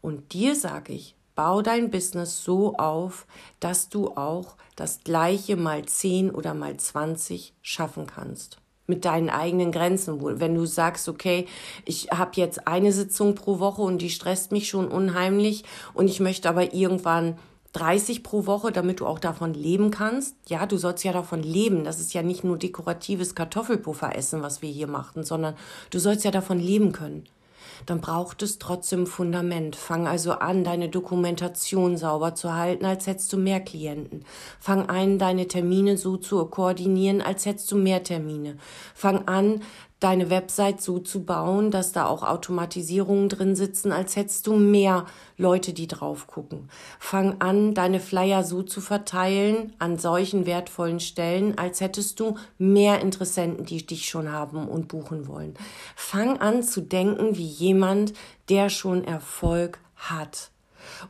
Und 0.00 0.32
dir 0.32 0.54
sage 0.54 0.92
ich, 0.92 1.16
bau 1.34 1.62
dein 1.62 1.90
Business 1.90 2.44
so 2.44 2.76
auf, 2.76 3.26
dass 3.60 3.88
du 3.88 4.08
auch 4.16 4.56
das 4.76 5.00
gleiche 5.04 5.56
mal 5.56 5.84
10 5.84 6.30
oder 6.30 6.54
mal 6.54 6.76
20 6.76 7.54
schaffen 7.62 8.06
kannst 8.06 8.58
mit 8.90 9.06
deinen 9.06 9.30
eigenen 9.30 9.72
Grenzen. 9.72 10.20
Wenn 10.40 10.54
du 10.54 10.66
sagst, 10.66 11.08
okay, 11.08 11.46
ich 11.86 12.08
habe 12.10 12.32
jetzt 12.34 12.66
eine 12.66 12.92
Sitzung 12.92 13.34
pro 13.34 13.58
Woche 13.58 13.80
und 13.80 14.02
die 14.02 14.10
stresst 14.10 14.52
mich 14.52 14.68
schon 14.68 14.88
unheimlich 14.88 15.64
und 15.94 16.08
ich 16.08 16.20
möchte 16.20 16.48
aber 16.48 16.74
irgendwann 16.74 17.38
30 17.72 18.22
pro 18.22 18.46
Woche, 18.46 18.72
damit 18.72 19.00
du 19.00 19.06
auch 19.06 19.18
davon 19.18 19.54
leben 19.54 19.90
kannst. 19.90 20.34
Ja, 20.48 20.66
du 20.66 20.76
sollst 20.76 21.04
ja 21.04 21.12
davon 21.12 21.42
leben. 21.42 21.84
Das 21.84 22.00
ist 22.00 22.14
ja 22.14 22.22
nicht 22.22 22.44
nur 22.44 22.58
dekoratives 22.58 23.34
Kartoffelpuffer 23.34 24.16
essen, 24.16 24.42
was 24.42 24.62
wir 24.62 24.70
hier 24.70 24.88
machen, 24.88 25.24
sondern 25.24 25.54
du 25.90 25.98
sollst 25.98 26.24
ja 26.24 26.30
davon 26.30 26.58
leben 26.58 26.92
können 26.92 27.24
dann 27.86 28.00
braucht 28.00 28.42
es 28.42 28.58
trotzdem 28.58 29.06
Fundament. 29.06 29.76
Fang 29.76 30.06
also 30.06 30.32
an, 30.32 30.64
deine 30.64 30.88
Dokumentation 30.88 31.96
sauber 31.96 32.34
zu 32.34 32.54
halten, 32.54 32.84
als 32.84 33.06
hättest 33.06 33.32
du 33.32 33.36
mehr 33.36 33.60
Klienten. 33.60 34.24
Fang 34.58 34.88
an, 34.88 35.18
deine 35.18 35.48
Termine 35.48 35.96
so 35.96 36.16
zu 36.16 36.44
koordinieren, 36.46 37.20
als 37.22 37.46
hättest 37.46 37.70
du 37.72 37.76
mehr 37.76 38.02
Termine. 38.02 38.56
Fang 38.94 39.26
an, 39.28 39.62
deine 40.00 40.30
Website 40.30 40.80
so 40.80 40.98
zu 40.98 41.24
bauen, 41.24 41.70
dass 41.70 41.92
da 41.92 42.06
auch 42.06 42.22
Automatisierungen 42.22 43.28
drin 43.28 43.54
sitzen, 43.54 43.92
als 43.92 44.16
hättest 44.16 44.46
du 44.46 44.56
mehr 44.56 45.06
Leute, 45.36 45.72
die 45.72 45.86
drauf 45.86 46.26
gucken. 46.26 46.70
Fang 46.98 47.40
an, 47.40 47.74
deine 47.74 48.00
Flyer 48.00 48.42
so 48.42 48.62
zu 48.62 48.80
verteilen 48.80 49.74
an 49.78 49.98
solchen 49.98 50.46
wertvollen 50.46 51.00
Stellen, 51.00 51.56
als 51.58 51.80
hättest 51.80 52.18
du 52.18 52.36
mehr 52.58 53.00
Interessenten, 53.00 53.66
die 53.66 53.86
dich 53.86 54.08
schon 54.08 54.32
haben 54.32 54.68
und 54.68 54.88
buchen 54.88 55.28
wollen. 55.28 55.54
Fang 55.94 56.38
an 56.38 56.62
zu 56.62 56.80
denken 56.80 57.36
wie 57.36 57.46
jemand, 57.46 58.14
der 58.48 58.70
schon 58.70 59.04
Erfolg 59.04 59.78
hat. 59.96 60.50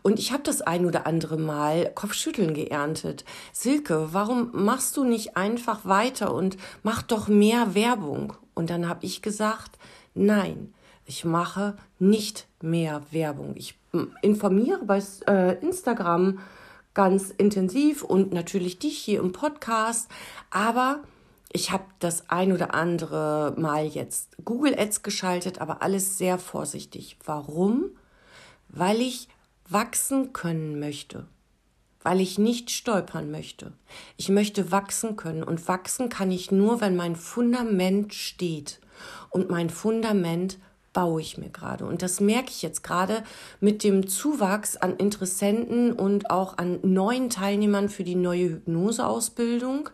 Und 0.03 0.19
ich 0.19 0.33
habe 0.33 0.43
das 0.43 0.63
ein 0.63 0.85
oder 0.85 1.07
andere 1.07 1.37
Mal 1.37 1.93
Kopfschütteln 1.95 2.55
geerntet. 2.55 3.25
Silke, 3.53 4.09
warum 4.13 4.51
machst 4.53 4.97
du 4.97 5.05
nicht 5.05 5.37
einfach 5.37 5.85
weiter 5.85 6.35
und 6.35 6.57
mach 6.83 7.03
doch 7.03 7.29
mehr 7.29 7.75
Werbung? 7.75 8.35
Und 8.55 8.71
dann 8.71 8.89
habe 8.89 9.07
ich 9.07 9.23
gesagt, 9.23 9.79
nein, 10.15 10.75
ich 11.07 11.25
mache 11.25 11.77
nicht 11.99 12.47
mehr 12.63 13.03
Werbung. 13.11 13.55
Ich 13.57 13.79
informiere 14.23 14.85
bei 14.85 15.03
äh, 15.27 15.59
Instagram 15.61 16.39
ganz 16.95 17.31
intensiv 17.31 18.03
und 18.03 18.33
natürlich 18.33 18.79
dich 18.79 18.99
hier 18.99 19.21
im 19.21 19.33
Podcast, 19.33 20.09
aber 20.51 21.03
ich 21.53 21.73
habe 21.73 21.85
das 21.99 22.31
ein 22.31 22.53
oder 22.53 22.75
andere 22.75 23.55
Mal 23.57 23.87
jetzt 23.87 24.37
Google 24.45 24.79
Ads 24.79 25.03
geschaltet, 25.03 25.61
aber 25.61 25.83
alles 25.83 26.17
sehr 26.17 26.39
vorsichtig. 26.39 27.17
Warum? 27.25 27.91
Weil 28.69 29.01
ich 29.01 29.29
wachsen 29.69 30.33
können 30.33 30.79
möchte, 30.79 31.27
weil 32.03 32.21
ich 32.21 32.39
nicht 32.39 32.71
stolpern 32.71 33.31
möchte. 33.31 33.73
Ich 34.17 34.29
möchte 34.29 34.71
wachsen 34.71 35.17
können 35.17 35.43
und 35.43 35.69
wachsen 35.69 36.09
kann 36.09 36.31
ich 36.31 36.51
nur, 36.51 36.81
wenn 36.81 36.97
mein 36.97 37.17
Fundament 37.17 38.15
steht. 38.15 38.81
Und 39.31 39.51
mein 39.51 39.71
Fundament 39.71 40.59
baue 40.93 41.21
ich 41.21 41.39
mir 41.39 41.51
gerade. 41.51 41.87
Und 41.87 42.03
das 42.03 42.21
merke 42.21 42.51
ich 42.51 42.63
jetzt 42.63 42.83
gerade 42.83 43.23
mit 43.61 43.85
dem 43.85 44.09
Zuwachs 44.09 44.77
an 44.77 44.97
Interessenten 44.97 45.93
und 45.93 46.31
auch 46.31 46.59
an 46.59 46.81
neuen 46.83 47.31
Teilnehmern 47.31 47.89
für 47.89 48.05
die 48.05 48.17
neue 48.17 48.51
Hypnoseausbildung. 48.51 49.91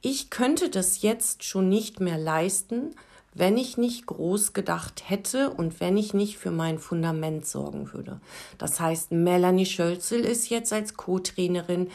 Ich 0.00 0.30
könnte 0.30 0.70
das 0.70 1.02
jetzt 1.02 1.44
schon 1.44 1.68
nicht 1.68 2.00
mehr 2.00 2.18
leisten, 2.18 2.94
wenn 3.38 3.58
ich 3.58 3.76
nicht 3.76 4.06
groß 4.06 4.54
gedacht 4.54 5.04
hätte 5.08 5.50
und 5.50 5.78
wenn 5.80 5.96
ich 5.96 6.14
nicht 6.14 6.38
für 6.38 6.50
mein 6.50 6.78
Fundament 6.78 7.46
sorgen 7.46 7.92
würde. 7.92 8.20
Das 8.56 8.80
heißt, 8.80 9.12
Melanie 9.12 9.66
Schölzel 9.66 10.20
ist 10.20 10.48
jetzt 10.48 10.72
als 10.72 10.94
Co-Trainerin 10.94 11.88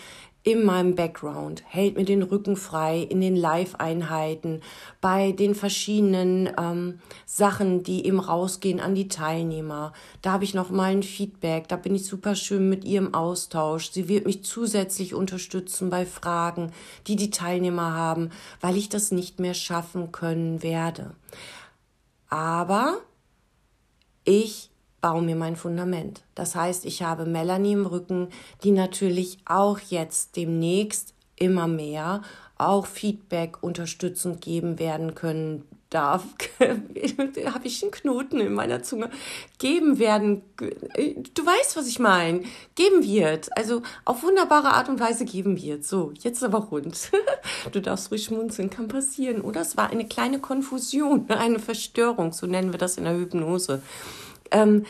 in 0.44 0.64
meinem 0.66 0.96
Background, 0.96 1.62
hält 1.68 1.98
mir 1.98 2.06
den 2.06 2.24
Rücken 2.24 2.56
frei 2.56 3.00
in 3.00 3.22
den 3.22 3.36
Live-Einheiten, 3.36 4.62
bei 5.00 5.34
den 5.34 5.54
verschiedenen 5.54 6.50
ähm, 6.58 7.00
Sachen, 7.28 7.84
die 7.84 8.06
eben 8.08 8.20
rausgehen 8.20 8.80
an 8.80 8.96
die 8.96 9.08
Teilnehmer. 9.08 9.94
Da 10.24 10.32
habe 10.32 10.44
ich 10.44 10.56
noch 10.56 10.72
mal 10.72 10.92
ein 10.92 11.04
Feedback, 11.04 11.68
da 11.68 11.76
bin 11.76 11.94
ich 11.94 12.08
super 12.08 12.34
schön 12.36 12.70
mit 12.70 12.84
ihr 12.86 12.98
im 12.98 13.14
Austausch. 13.14 13.92
Sie 13.92 14.08
wird 14.08 14.26
mich 14.26 14.44
zusätzlich 14.44 15.14
unterstützen 15.14 15.92
bei 15.92 16.08
Fragen, 16.08 16.72
die 17.06 17.16
die 17.16 17.30
Teilnehmer 17.30 17.94
haben, 17.94 18.32
weil 18.62 18.78
ich 18.78 18.90
das 18.90 19.12
nicht 19.12 19.40
mehr 19.40 19.54
schaffen 19.54 20.12
können 20.12 20.64
werde. 20.64 21.14
Aber 22.30 22.98
ich 24.24 24.71
baue 25.02 25.22
mir 25.22 25.36
mein 25.36 25.56
Fundament. 25.56 26.22
Das 26.36 26.56
heißt, 26.56 26.86
ich 26.86 27.02
habe 27.02 27.26
Melanie 27.26 27.74
im 27.74 27.86
Rücken, 27.86 28.30
die 28.64 28.72
natürlich 28.72 29.40
auch 29.46 29.80
jetzt 29.80 30.36
demnächst 30.36 31.14
immer 31.36 31.68
mehr 31.68 32.22
auch 32.58 32.86
Feedback 32.86 33.64
unterstützend 33.64 34.42
geben 34.42 34.78
werden 34.78 35.16
können 35.16 35.64
darf, 35.92 36.24
habe 36.60 37.68
ich 37.68 37.84
einen 37.84 37.92
Knoten 37.92 38.40
in 38.40 38.54
meiner 38.54 38.82
Zunge, 38.82 39.10
geben 39.60 40.00
werden, 40.00 40.42
du 40.58 41.46
weißt, 41.46 41.76
was 41.76 41.88
ich 41.88 42.00
meine, 42.00 42.44
geben 42.76 43.04
wird, 43.04 43.56
also 43.58 43.82
auf 44.06 44.24
wunderbare 44.24 44.70
Art 44.70 44.90
und 44.90 45.00
Weise 45.00 45.26
geben 45.26 45.62
wird. 45.62 45.84
So, 45.84 46.12
jetzt 46.20 46.44
aber 46.44 46.60
rund. 46.60 47.12
Du 47.72 47.80
darfst 47.80 48.10
ruhig 48.10 48.24
schmunzeln, 48.24 48.72
kann 48.72 48.88
passieren. 48.88 49.42
Oder 49.42 49.62
es 49.62 49.78
war 49.78 49.90
eine 49.90 50.08
kleine 50.08 50.40
Konfusion, 50.40 51.26
eine 51.30 51.60
Verstörung, 51.60 52.34
so 52.34 52.48
nennen 52.48 52.72
wir 52.72 52.80
das 52.80 52.98
in 52.98 53.04
der 53.04 53.16
Hypnose. 53.16 53.84
Ähm, 54.52 54.86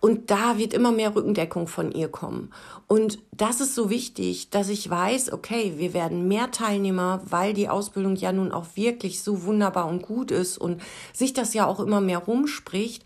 und 0.00 0.30
da 0.30 0.58
wird 0.58 0.72
immer 0.72 0.92
mehr 0.92 1.16
Rückendeckung 1.16 1.66
von 1.66 1.90
ihr 1.90 2.08
kommen. 2.08 2.52
Und 2.86 3.18
das 3.32 3.60
ist 3.60 3.74
so 3.74 3.90
wichtig, 3.90 4.50
dass 4.50 4.68
ich 4.68 4.88
weiß, 4.88 5.32
okay, 5.32 5.74
wir 5.78 5.94
werden 5.94 6.28
mehr 6.28 6.50
Teilnehmer, 6.50 7.22
weil 7.24 7.54
die 7.54 7.68
Ausbildung 7.68 8.14
ja 8.14 8.30
nun 8.30 8.52
auch 8.52 8.66
wirklich 8.74 9.22
so 9.22 9.44
wunderbar 9.44 9.88
und 9.88 10.02
gut 10.02 10.30
ist 10.30 10.58
und 10.58 10.80
sich 11.12 11.32
das 11.32 11.54
ja 11.54 11.66
auch 11.66 11.80
immer 11.80 12.00
mehr 12.00 12.18
rumspricht. 12.18 13.04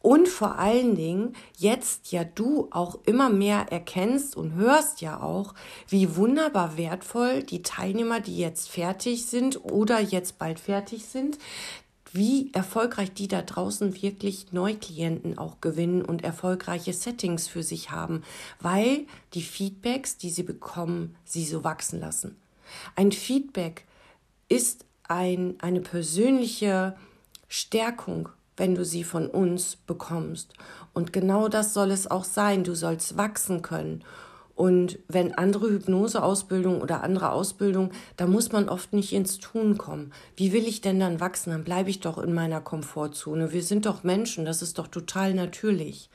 Und 0.00 0.28
vor 0.28 0.58
allen 0.58 0.96
Dingen 0.96 1.34
jetzt 1.56 2.12
ja 2.12 2.24
du 2.24 2.68
auch 2.72 2.98
immer 3.06 3.30
mehr 3.30 3.72
erkennst 3.72 4.36
und 4.36 4.52
hörst 4.52 5.00
ja 5.00 5.22
auch, 5.22 5.54
wie 5.88 6.14
wunderbar 6.16 6.76
wertvoll 6.76 7.42
die 7.42 7.62
Teilnehmer, 7.62 8.20
die 8.20 8.36
jetzt 8.36 8.68
fertig 8.68 9.24
sind 9.24 9.64
oder 9.64 10.00
jetzt 10.00 10.38
bald 10.38 10.60
fertig 10.60 11.06
sind, 11.06 11.38
wie 12.14 12.52
erfolgreich 12.52 13.12
die 13.12 13.26
da 13.26 13.42
draußen 13.42 14.00
wirklich 14.00 14.52
Neuklienten 14.52 15.36
auch 15.36 15.60
gewinnen 15.60 16.02
und 16.02 16.22
erfolgreiche 16.22 16.92
Settings 16.92 17.48
für 17.48 17.64
sich 17.64 17.90
haben, 17.90 18.22
weil 18.60 19.06
die 19.34 19.42
Feedbacks, 19.42 20.16
die 20.16 20.30
sie 20.30 20.44
bekommen, 20.44 21.16
sie 21.24 21.44
so 21.44 21.64
wachsen 21.64 21.98
lassen. 21.98 22.36
Ein 22.94 23.10
Feedback 23.10 23.84
ist 24.48 24.84
ein, 25.08 25.56
eine 25.60 25.80
persönliche 25.80 26.96
Stärkung, 27.48 28.28
wenn 28.56 28.76
du 28.76 28.84
sie 28.84 29.02
von 29.02 29.28
uns 29.28 29.74
bekommst. 29.74 30.54
Und 30.92 31.12
genau 31.12 31.48
das 31.48 31.74
soll 31.74 31.90
es 31.90 32.08
auch 32.08 32.24
sein. 32.24 32.62
Du 32.62 32.76
sollst 32.76 33.16
wachsen 33.16 33.62
können. 33.62 34.04
Und 34.54 35.00
wenn 35.08 35.34
andere 35.34 35.68
Hypnoseausbildung 35.68 36.80
oder 36.80 37.02
andere 37.02 37.32
Ausbildung, 37.32 37.90
da 38.16 38.26
muss 38.26 38.52
man 38.52 38.68
oft 38.68 38.92
nicht 38.92 39.12
ins 39.12 39.38
Tun 39.38 39.78
kommen. 39.78 40.12
Wie 40.36 40.52
will 40.52 40.68
ich 40.68 40.80
denn 40.80 41.00
dann 41.00 41.18
wachsen? 41.18 41.50
Dann 41.50 41.64
bleibe 41.64 41.90
ich 41.90 42.00
doch 42.00 42.18
in 42.18 42.32
meiner 42.32 42.60
Komfortzone. 42.60 43.52
Wir 43.52 43.62
sind 43.62 43.86
doch 43.86 44.04
Menschen, 44.04 44.44
das 44.44 44.62
ist 44.62 44.78
doch 44.78 44.86
total 44.86 45.34
natürlich. 45.34 46.08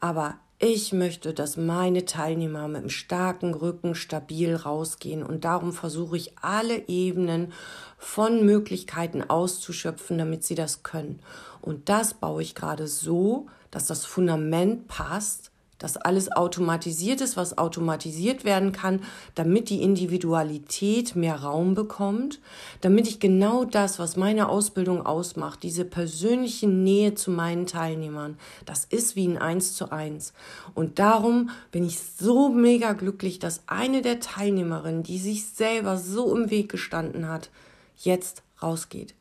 Aber 0.00 0.36
ich 0.58 0.94
möchte, 0.94 1.34
dass 1.34 1.58
meine 1.58 2.06
Teilnehmer 2.06 2.68
mit 2.68 2.78
einem 2.78 2.88
starken 2.88 3.52
Rücken 3.52 3.94
stabil 3.94 4.54
rausgehen 4.54 5.22
und 5.22 5.44
darum 5.44 5.72
versuche 5.72 6.16
ich 6.16 6.38
alle 6.40 6.88
Ebenen 6.88 7.52
von 7.98 8.46
Möglichkeiten 8.46 9.22
auszuschöpfen, 9.22 10.16
damit 10.16 10.44
sie 10.44 10.54
das 10.54 10.82
können. 10.82 11.20
Und 11.60 11.88
das 11.88 12.14
baue 12.14 12.40
ich 12.40 12.54
gerade 12.54 12.86
so, 12.86 13.46
dass 13.70 13.86
das 13.86 14.06
Fundament 14.06 14.86
passt, 14.86 15.50
dass 15.78 15.96
alles 15.96 16.30
automatisiert 16.32 17.20
ist, 17.20 17.36
was 17.36 17.58
automatisiert 17.58 18.44
werden 18.44 18.72
kann, 18.72 19.02
damit 19.34 19.70
die 19.70 19.82
Individualität 19.82 21.16
mehr 21.16 21.36
Raum 21.36 21.74
bekommt, 21.74 22.40
damit 22.80 23.08
ich 23.08 23.20
genau 23.20 23.64
das, 23.64 23.98
was 23.98 24.16
meine 24.16 24.48
Ausbildung 24.48 25.04
ausmacht, 25.04 25.62
diese 25.62 25.84
persönliche 25.84 26.68
Nähe 26.68 27.14
zu 27.14 27.30
meinen 27.30 27.66
Teilnehmern, 27.66 28.38
das 28.66 28.84
ist 28.84 29.16
wie 29.16 29.26
ein 29.26 29.38
Eins 29.38 29.74
zu 29.74 29.90
eins. 29.90 30.32
Und 30.74 30.98
darum 30.98 31.50
bin 31.70 31.84
ich 31.84 31.98
so 32.00 32.48
mega 32.48 32.92
glücklich, 32.92 33.38
dass 33.38 33.62
eine 33.66 34.02
der 34.02 34.20
Teilnehmerinnen, 34.20 35.02
die 35.02 35.18
sich 35.18 35.46
selber 35.46 35.96
so 35.96 36.34
im 36.36 36.50
Weg 36.50 36.70
gestanden 36.70 37.28
hat, 37.28 37.50
jetzt 37.96 38.42
rausgeht. 38.62 39.14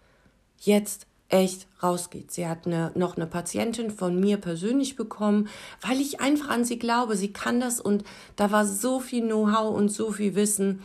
Jetzt 0.59 1.07
echt 1.33 1.67
rausgeht. 1.81 2.31
Sie 2.31 2.47
hat 2.47 2.67
eine, 2.67 2.91
noch 2.93 3.17
eine 3.17 3.25
Patientin 3.25 3.89
von 3.89 4.19
mir 4.19 4.37
persönlich 4.37 4.95
bekommen, 4.95 5.49
weil 5.81 5.99
ich 5.99 6.21
einfach 6.21 6.49
an 6.49 6.63
sie 6.63 6.77
glaube. 6.77 7.17
Sie 7.17 7.33
kann 7.33 7.59
das 7.59 7.81
und 7.81 8.03
da 8.35 8.51
war 8.51 8.67
so 8.67 8.99
viel 8.99 9.23
Know-how 9.23 9.75
und 9.75 9.89
so 9.89 10.11
viel 10.11 10.35
Wissen 10.35 10.81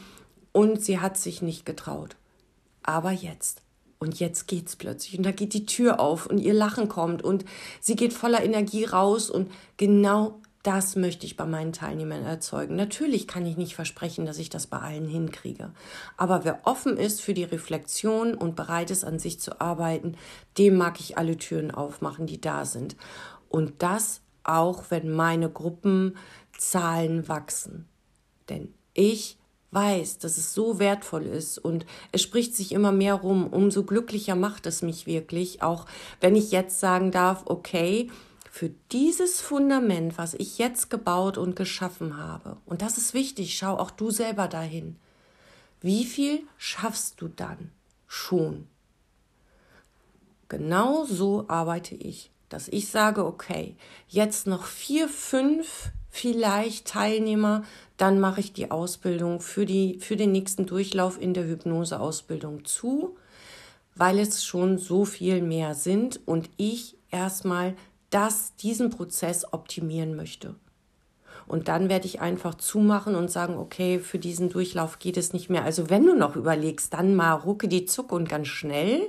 und 0.53 0.83
sie 0.83 1.01
hat 1.01 1.19
sich 1.19 1.43
nicht 1.43 1.67
getraut. 1.67 2.17
Aber 2.83 3.13
jetzt. 3.13 3.63
Und 4.01 4.21
jetzt 4.21 4.47
geht's 4.47 4.77
plötzlich 4.77 5.19
und 5.19 5.27
da 5.27 5.33
geht 5.33 5.53
die 5.55 5.67
Tür 5.67 6.01
auf 6.01 6.27
und 6.27 6.39
ihr 6.39 6.55
Lachen 6.55 6.89
kommt 6.89 7.23
und 7.23 7.45
sie 7.81 7.97
geht 7.97 8.13
voller 8.13 8.43
Energie 8.43 8.85
raus 8.85 9.29
und 9.29 9.51
genau 9.77 10.41
das 10.69 10.97
möchte 10.97 11.25
ich 11.25 11.39
bei 11.39 11.47
meinen 11.47 11.73
Teilnehmern 11.73 12.25
erzeugen. 12.25 12.77
Natürlich 12.77 13.27
kann 13.27 13.47
ich 13.47 13.57
nicht 13.57 13.75
versprechen, 13.75 14.27
dass 14.27 14.37
ich 14.37 14.51
das 14.51 14.67
bei 14.67 14.77
allen 14.77 15.09
hinkriege. 15.09 15.73
Aber 16.19 16.45
wer 16.45 16.61
offen 16.65 16.99
ist 16.99 17.23
für 17.23 17.33
die 17.33 17.45
Reflexion 17.45 18.35
und 18.35 18.55
bereit 18.55 18.91
ist, 18.91 19.03
an 19.03 19.19
sich 19.19 19.41
zu 19.41 19.63
arbeiten, 19.63 20.15
dem 20.59 20.77
mag 20.77 21.01
ich 21.01 21.17
alle 21.17 21.39
Türen 21.39 21.71
aufmachen, 21.71 22.27
die 22.27 22.39
da 22.39 22.67
sind. 22.67 22.97
Und 23.49 23.83
das 23.83 24.21
auch, 24.45 24.85
wenn 24.91 25.11
meine 25.11 25.49
Gruppenzahlen 25.49 27.29
wachsen. 27.29 27.89
Denn 28.51 28.75
ich 28.93 29.39
weiß, 29.71 30.19
dass 30.19 30.37
es 30.37 30.53
so 30.53 30.79
wertvoll 30.79 31.25
ist 31.25 31.57
und 31.57 31.87
es 32.13 32.21
spricht 32.21 32.55
sich 32.55 32.73
immer 32.73 32.93
mehr 32.93 33.15
rum, 33.15 33.47
umso 33.47 33.85
glücklicher 33.85 34.35
macht 34.35 34.67
es 34.67 34.83
mich 34.83 35.07
wirklich, 35.07 35.63
auch 35.63 35.87
wenn 36.21 36.37
ich 36.37 36.51
jetzt 36.51 36.79
sagen 36.79 37.11
darf, 37.11 37.45
okay, 37.47 38.11
für 38.59 38.71
dieses 38.91 39.41
Fundament, 39.41 40.19
was 40.19 40.35
ich 40.35 40.59
jetzt 40.59 40.91
gebaut 40.91 41.39
und 41.39 41.55
geschaffen 41.55 42.17
habe, 42.17 42.57
und 42.67 42.83
das 42.83 42.99
ist 42.99 43.15
wichtig, 43.15 43.57
schau 43.57 43.77
auch 43.77 43.93
du 43.93 44.11
selber 44.11 44.49
dahin, 44.49 44.97
wie 45.81 46.05
viel 46.05 46.43
schaffst 46.57 47.21
du 47.21 47.29
dann 47.29 47.71
schon? 48.09 48.67
Genau 50.49 51.05
so 51.05 51.45
arbeite 51.47 51.95
ich, 51.95 52.33
dass 52.49 52.67
ich 52.67 52.89
sage, 52.89 53.25
okay, 53.25 53.77
jetzt 54.09 54.49
noch 54.49 54.65
vier, 54.65 55.09
fünf 55.09 55.93
vielleicht 56.11 56.89
Teilnehmer, 56.89 57.63
dann 57.97 58.19
mache 58.19 58.41
ich 58.41 58.55
die 58.55 58.73
Ausbildung 58.73 59.41
für, 59.41 59.67
die, 59.67 60.01
für 60.01 60.17
den 60.17 60.33
nächsten 60.33 60.67
Durchlauf 60.67 61.21
in 61.21 61.33
der 61.33 61.47
Hypnoseausbildung 61.47 62.65
zu, 62.65 63.17
weil 63.95 64.19
es 64.19 64.45
schon 64.45 64.79
so 64.79 65.05
viel 65.05 65.43
mehr 65.43 65.77
sind 65.77 66.19
und 66.27 66.51
ich 66.57 66.97
erstmal 67.13 67.77
das, 68.11 68.55
diesen 68.57 68.91
Prozess 68.91 69.53
optimieren 69.53 70.17
möchte. 70.17 70.55
Und 71.47 71.69
dann 71.69 71.89
werde 71.89 72.07
ich 72.07 72.21
einfach 72.21 72.55
zumachen 72.57 73.15
und 73.15 73.31
sagen, 73.31 73.57
okay, 73.57 73.99
für 73.99 74.19
diesen 74.19 74.51
Durchlauf 74.51 74.99
geht 74.99 75.17
es 75.17 75.33
nicht 75.33 75.49
mehr. 75.49 75.65
Also 75.65 75.89
wenn 75.89 76.05
du 76.05 76.15
noch 76.15 76.37
überlegst, 76.37 76.93
dann 76.93 77.15
mal 77.15 77.33
rucke 77.33 77.69
die 77.69 77.87
Zuck 77.87 78.13
und 78.13 78.29
ganz 78.29 78.49
schnell, 78.49 79.09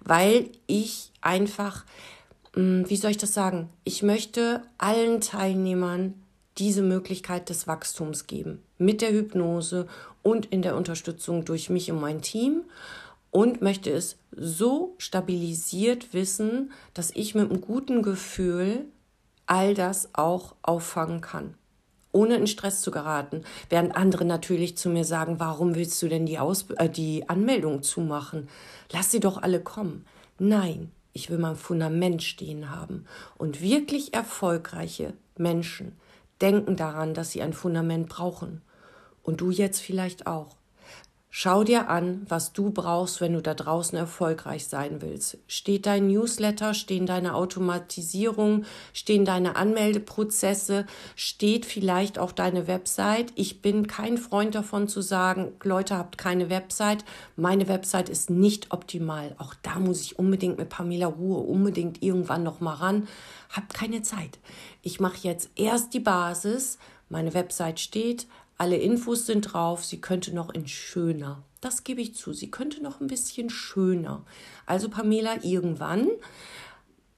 weil 0.00 0.50
ich 0.66 1.12
einfach, 1.20 1.84
hm, 2.54 2.88
wie 2.88 2.96
soll 2.96 3.12
ich 3.12 3.16
das 3.16 3.32
sagen? 3.32 3.68
Ich 3.84 4.02
möchte 4.02 4.62
allen 4.76 5.20
Teilnehmern 5.20 6.14
diese 6.58 6.82
Möglichkeit 6.82 7.48
des 7.48 7.68
Wachstums 7.68 8.26
geben. 8.26 8.60
Mit 8.78 9.00
der 9.00 9.12
Hypnose 9.12 9.86
und 10.22 10.46
in 10.46 10.62
der 10.62 10.76
Unterstützung 10.76 11.44
durch 11.44 11.70
mich 11.70 11.92
und 11.92 12.00
mein 12.00 12.22
Team 12.22 12.62
und 13.30 13.62
möchte 13.62 13.90
es 13.90 14.16
so 14.32 14.94
stabilisiert 14.98 16.14
wissen, 16.14 16.72
dass 16.94 17.10
ich 17.14 17.34
mit 17.34 17.50
einem 17.50 17.60
guten 17.60 18.02
Gefühl 18.02 18.86
all 19.46 19.74
das 19.74 20.10
auch 20.12 20.54
auffangen 20.62 21.20
kann, 21.20 21.54
ohne 22.12 22.36
in 22.36 22.46
Stress 22.46 22.82
zu 22.82 22.90
geraten. 22.90 23.44
Während 23.70 23.96
andere 23.96 24.24
natürlich 24.24 24.76
zu 24.76 24.88
mir 24.90 25.04
sagen, 25.04 25.40
warum 25.40 25.74
willst 25.74 26.00
du 26.02 26.08
denn 26.08 26.26
die, 26.26 26.38
Aus 26.38 26.66
äh, 26.76 26.88
die 26.88 27.28
Anmeldung 27.28 27.82
zumachen? 27.82 28.48
Lass 28.92 29.10
sie 29.10 29.20
doch 29.20 29.42
alle 29.42 29.60
kommen. 29.60 30.04
Nein, 30.38 30.92
ich 31.12 31.30
will 31.30 31.38
mein 31.38 31.56
Fundament 31.56 32.22
stehen 32.22 32.70
haben. 32.70 33.06
Und 33.36 33.60
wirklich 33.60 34.14
erfolgreiche 34.14 35.14
Menschen 35.36 35.96
denken 36.40 36.76
daran, 36.76 37.14
dass 37.14 37.30
sie 37.30 37.42
ein 37.42 37.52
Fundament 37.52 38.08
brauchen. 38.08 38.62
Und 39.22 39.40
du 39.40 39.50
jetzt 39.50 39.80
vielleicht 39.80 40.26
auch. 40.26 40.56
Schau 41.30 41.62
dir 41.62 41.90
an, 41.90 42.24
was 42.26 42.54
du 42.54 42.70
brauchst, 42.70 43.20
wenn 43.20 43.34
du 43.34 43.42
da 43.42 43.52
draußen 43.52 43.98
erfolgreich 43.98 44.66
sein 44.66 45.02
willst. 45.02 45.36
Steht 45.46 45.84
dein 45.84 46.06
Newsletter, 46.06 46.72
stehen 46.72 47.04
deine 47.04 47.34
Automatisierung, 47.34 48.64
stehen 48.94 49.26
deine 49.26 49.54
Anmeldeprozesse, 49.56 50.86
steht 51.16 51.66
vielleicht 51.66 52.18
auch 52.18 52.32
deine 52.32 52.66
Website. 52.66 53.30
Ich 53.34 53.60
bin 53.60 53.86
kein 53.86 54.16
Freund 54.16 54.54
davon 54.54 54.88
zu 54.88 55.02
sagen, 55.02 55.52
Leute, 55.62 55.98
habt 55.98 56.16
keine 56.16 56.48
Website. 56.48 57.04
Meine 57.36 57.68
Website 57.68 58.08
ist 58.08 58.30
nicht 58.30 58.72
optimal. 58.72 59.36
Auch 59.36 59.54
da 59.62 59.78
muss 59.78 60.00
ich 60.00 60.18
unbedingt 60.18 60.56
mit 60.56 60.70
Pamela 60.70 61.08
Ruhe 61.08 61.40
unbedingt 61.40 62.02
irgendwann 62.02 62.42
noch 62.42 62.60
mal 62.60 62.74
ran. 62.74 63.06
Hab 63.50 63.74
keine 63.74 64.00
Zeit. 64.00 64.38
Ich 64.80 64.98
mache 64.98 65.18
jetzt 65.20 65.50
erst 65.56 65.92
die 65.92 66.00
Basis. 66.00 66.78
Meine 67.10 67.34
Website 67.34 67.80
steht, 67.80 68.26
alle 68.58 68.76
Infos 68.76 69.24
sind 69.24 69.52
drauf. 69.52 69.84
Sie 69.84 70.00
könnte 70.00 70.34
noch 70.34 70.52
in 70.52 70.66
schöner. 70.66 71.42
Das 71.60 71.84
gebe 71.84 72.00
ich 72.00 72.14
zu. 72.14 72.32
Sie 72.32 72.50
könnte 72.50 72.82
noch 72.82 73.00
ein 73.00 73.06
bisschen 73.06 73.50
schöner. 73.50 74.24
Also 74.66 74.88
Pamela, 74.88 75.42
irgendwann. 75.44 76.08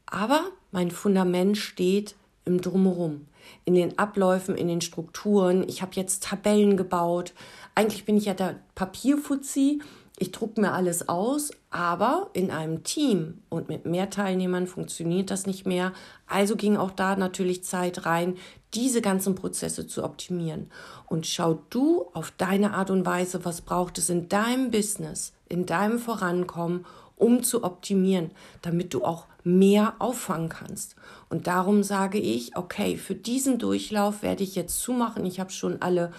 Aber 0.06 0.44
mein 0.70 0.90
Fundament 0.90 1.56
steht 1.56 2.14
im 2.44 2.60
Drumherum, 2.60 3.26
in 3.64 3.74
den 3.74 3.98
Abläufen, 3.98 4.56
in 4.56 4.68
den 4.68 4.80
Strukturen. 4.80 5.66
Ich 5.68 5.82
habe 5.82 5.92
jetzt 5.94 6.24
Tabellen 6.24 6.76
gebaut. 6.76 7.32
Eigentlich 7.74 8.04
bin 8.04 8.16
ich 8.16 8.26
ja 8.26 8.34
der 8.34 8.60
Papierfuzzi. 8.74 9.80
Ich 10.22 10.32
drucke 10.32 10.60
mir 10.60 10.72
alles 10.72 11.08
aus, 11.08 11.50
aber 11.70 12.28
in 12.34 12.50
einem 12.50 12.84
Team 12.84 13.40
und 13.48 13.70
mit 13.70 13.86
mehr 13.86 14.10
Teilnehmern 14.10 14.66
funktioniert 14.66 15.30
das 15.30 15.46
nicht 15.46 15.64
mehr. 15.64 15.94
Also 16.26 16.56
ging 16.56 16.76
auch 16.76 16.90
da 16.90 17.16
natürlich 17.16 17.64
Zeit 17.64 18.04
rein, 18.04 18.36
diese 18.74 19.00
ganzen 19.00 19.34
Prozesse 19.34 19.86
zu 19.86 20.04
optimieren. 20.04 20.70
Und 21.06 21.26
schau 21.26 21.62
du 21.70 22.04
auf 22.12 22.34
deine 22.36 22.74
Art 22.74 22.90
und 22.90 23.06
Weise, 23.06 23.46
was 23.46 23.62
braucht 23.62 23.96
es 23.96 24.10
in 24.10 24.28
deinem 24.28 24.70
Business, 24.70 25.32
in 25.48 25.64
deinem 25.64 25.98
Vorankommen, 25.98 26.84
um 27.16 27.42
zu 27.42 27.64
optimieren, 27.64 28.30
damit 28.60 28.92
du 28.92 29.02
auch 29.06 29.24
mehr 29.42 29.94
auffangen 30.00 30.50
kannst. 30.50 30.96
Und 31.30 31.46
darum 31.46 31.82
sage 31.82 32.18
ich, 32.18 32.58
okay, 32.58 32.98
für 32.98 33.14
diesen 33.14 33.58
Durchlauf 33.58 34.22
werde 34.22 34.42
ich 34.42 34.54
jetzt 34.54 34.80
zumachen. 34.80 35.24
Ich 35.24 35.40
habe 35.40 35.50
schon 35.50 35.80
alle 35.80 36.12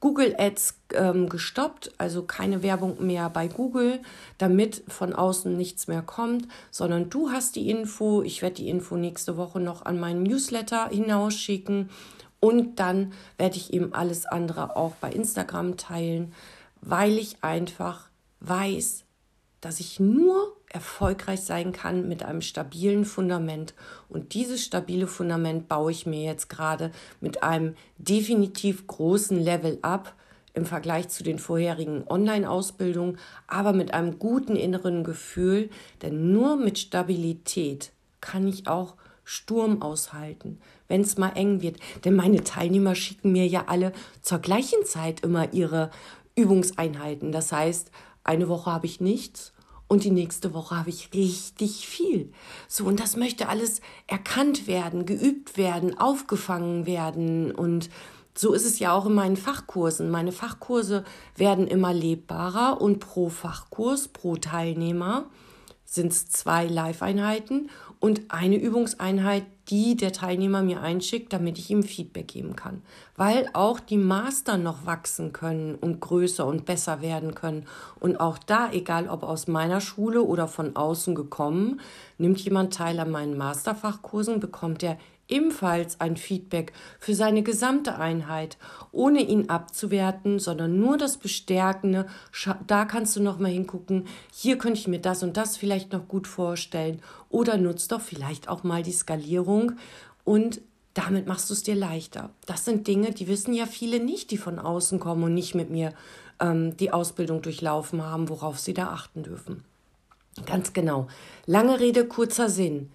Google 0.00 0.36
Ads 0.38 0.80
ähm, 0.94 1.28
gestoppt, 1.28 1.92
also 1.98 2.22
keine 2.22 2.62
Werbung 2.62 3.04
mehr 3.04 3.28
bei 3.30 3.48
Google, 3.48 4.00
damit 4.38 4.84
von 4.86 5.12
außen 5.12 5.56
nichts 5.56 5.88
mehr 5.88 6.02
kommt, 6.02 6.46
sondern 6.70 7.10
du 7.10 7.30
hast 7.30 7.56
die 7.56 7.68
Info. 7.68 8.22
Ich 8.22 8.40
werde 8.40 8.56
die 8.56 8.68
Info 8.68 8.96
nächste 8.96 9.36
Woche 9.36 9.58
noch 9.58 9.84
an 9.84 9.98
meinen 9.98 10.22
Newsletter 10.22 10.88
hinausschicken 10.88 11.90
und 12.40 12.78
dann 12.78 13.12
werde 13.36 13.56
ich 13.56 13.72
eben 13.72 13.92
alles 13.92 14.26
andere 14.26 14.76
auch 14.76 14.94
bei 14.96 15.10
Instagram 15.10 15.76
teilen, 15.76 16.32
weil 16.80 17.18
ich 17.18 17.42
einfach 17.42 18.08
weiß, 18.40 19.04
dass 19.60 19.80
ich 19.80 19.98
nur 19.98 20.57
erfolgreich 20.70 21.40
sein 21.40 21.72
kann 21.72 22.08
mit 22.08 22.22
einem 22.22 22.42
stabilen 22.42 23.04
Fundament. 23.04 23.74
Und 24.08 24.34
dieses 24.34 24.64
stabile 24.64 25.06
Fundament 25.06 25.68
baue 25.68 25.90
ich 25.90 26.06
mir 26.06 26.22
jetzt 26.22 26.48
gerade 26.48 26.90
mit 27.20 27.42
einem 27.42 27.74
definitiv 27.96 28.86
großen 28.86 29.38
Level 29.38 29.78
ab 29.82 30.14
im 30.54 30.66
Vergleich 30.66 31.08
zu 31.08 31.22
den 31.22 31.38
vorherigen 31.38 32.04
Online-Ausbildungen, 32.08 33.18
aber 33.46 33.72
mit 33.72 33.94
einem 33.94 34.18
guten 34.18 34.56
inneren 34.56 35.04
Gefühl, 35.04 35.70
denn 36.02 36.32
nur 36.32 36.56
mit 36.56 36.78
Stabilität 36.78 37.92
kann 38.20 38.46
ich 38.46 38.66
auch 38.66 38.96
Sturm 39.24 39.82
aushalten, 39.82 40.58
wenn 40.88 41.02
es 41.02 41.18
mal 41.18 41.32
eng 41.34 41.60
wird. 41.60 41.76
Denn 42.04 42.16
meine 42.16 42.44
Teilnehmer 42.44 42.94
schicken 42.94 43.32
mir 43.32 43.46
ja 43.46 43.64
alle 43.68 43.92
zur 44.22 44.38
gleichen 44.38 44.84
Zeit 44.84 45.20
immer 45.20 45.52
ihre 45.52 45.90
Übungseinheiten. 46.34 47.30
Das 47.30 47.52
heißt, 47.52 47.90
eine 48.24 48.48
Woche 48.48 48.72
habe 48.72 48.86
ich 48.86 49.00
nichts 49.00 49.52
und 49.88 50.04
die 50.04 50.10
nächste 50.10 50.52
Woche 50.52 50.76
habe 50.76 50.90
ich 50.90 51.10
richtig 51.14 51.88
viel. 51.88 52.30
So, 52.68 52.84
und 52.84 53.00
das 53.00 53.16
möchte 53.16 53.48
alles 53.48 53.80
erkannt 54.06 54.66
werden, 54.66 55.06
geübt 55.06 55.56
werden, 55.56 55.98
aufgefangen 55.98 56.86
werden. 56.86 57.50
Und 57.50 57.88
so 58.34 58.52
ist 58.52 58.66
es 58.66 58.78
ja 58.78 58.92
auch 58.92 59.06
in 59.06 59.14
meinen 59.14 59.36
Fachkursen. 59.36 60.10
Meine 60.10 60.32
Fachkurse 60.32 61.04
werden 61.36 61.66
immer 61.66 61.94
lebbarer 61.94 62.80
und 62.80 63.00
pro 63.00 63.30
Fachkurs, 63.30 64.08
pro 64.08 64.36
Teilnehmer 64.36 65.24
sind 65.90 66.12
es 66.12 66.28
zwei 66.28 66.66
Live-Einheiten 66.66 67.70
und 67.98 68.20
eine 68.28 68.56
Übungseinheit, 68.56 69.44
die 69.68 69.96
der 69.96 70.12
Teilnehmer 70.12 70.62
mir 70.62 70.82
einschickt, 70.82 71.32
damit 71.32 71.58
ich 71.58 71.70
ihm 71.70 71.82
Feedback 71.82 72.28
geben 72.28 72.56
kann. 72.56 72.82
Weil 73.16 73.48
auch 73.54 73.80
die 73.80 73.96
Master 73.96 74.58
noch 74.58 74.84
wachsen 74.84 75.32
können 75.32 75.74
und 75.74 76.00
größer 76.00 76.46
und 76.46 76.66
besser 76.66 77.00
werden 77.00 77.34
können. 77.34 77.64
Und 78.00 78.20
auch 78.20 78.36
da, 78.36 78.70
egal 78.70 79.08
ob 79.08 79.22
aus 79.22 79.48
meiner 79.48 79.80
Schule 79.80 80.22
oder 80.22 80.46
von 80.46 80.76
außen 80.76 81.14
gekommen, 81.14 81.80
nimmt 82.18 82.38
jemand 82.40 82.74
teil 82.74 83.00
an 83.00 83.10
meinen 83.10 83.38
Masterfachkursen, 83.38 84.40
bekommt 84.40 84.82
er 84.82 84.98
ebenfalls 85.28 86.00
ein 86.00 86.16
Feedback 86.16 86.72
für 86.98 87.14
seine 87.14 87.42
gesamte 87.42 87.98
Einheit, 87.98 88.56
ohne 88.92 89.20
ihn 89.20 89.48
abzuwerten, 89.48 90.38
sondern 90.38 90.78
nur 90.78 90.96
das 90.96 91.18
Bestärkende. 91.18 92.06
Da 92.66 92.84
kannst 92.84 93.14
du 93.16 93.22
noch 93.22 93.38
mal 93.38 93.50
hingucken. 93.50 94.06
Hier 94.32 94.58
könnte 94.58 94.80
ich 94.80 94.88
mir 94.88 95.00
das 95.00 95.22
und 95.22 95.36
das 95.36 95.56
vielleicht 95.56 95.92
noch 95.92 96.08
gut 96.08 96.26
vorstellen. 96.26 97.00
Oder 97.28 97.58
nutzt 97.58 97.92
doch 97.92 98.00
vielleicht 98.00 98.48
auch 98.48 98.64
mal 98.64 98.82
die 98.82 98.92
Skalierung 98.92 99.72
und 100.24 100.60
damit 100.94 101.28
machst 101.28 101.48
du 101.48 101.54
es 101.54 101.62
dir 101.62 101.76
leichter. 101.76 102.30
Das 102.46 102.64
sind 102.64 102.88
Dinge, 102.88 103.12
die 103.12 103.28
wissen 103.28 103.54
ja 103.54 103.66
viele 103.66 104.00
nicht, 104.00 104.32
die 104.32 104.36
von 104.36 104.58
außen 104.58 104.98
kommen 104.98 105.22
und 105.22 105.34
nicht 105.34 105.54
mit 105.54 105.70
mir 105.70 105.92
ähm, 106.40 106.76
die 106.76 106.92
Ausbildung 106.92 107.40
durchlaufen 107.40 108.02
haben, 108.02 108.28
worauf 108.28 108.58
sie 108.58 108.74
da 108.74 108.88
achten 108.88 109.22
dürfen. 109.22 109.62
Ganz 110.46 110.72
genau. 110.72 111.08
Lange 111.46 111.78
Rede, 111.78 112.04
kurzer 112.06 112.48
Sinn. 112.48 112.90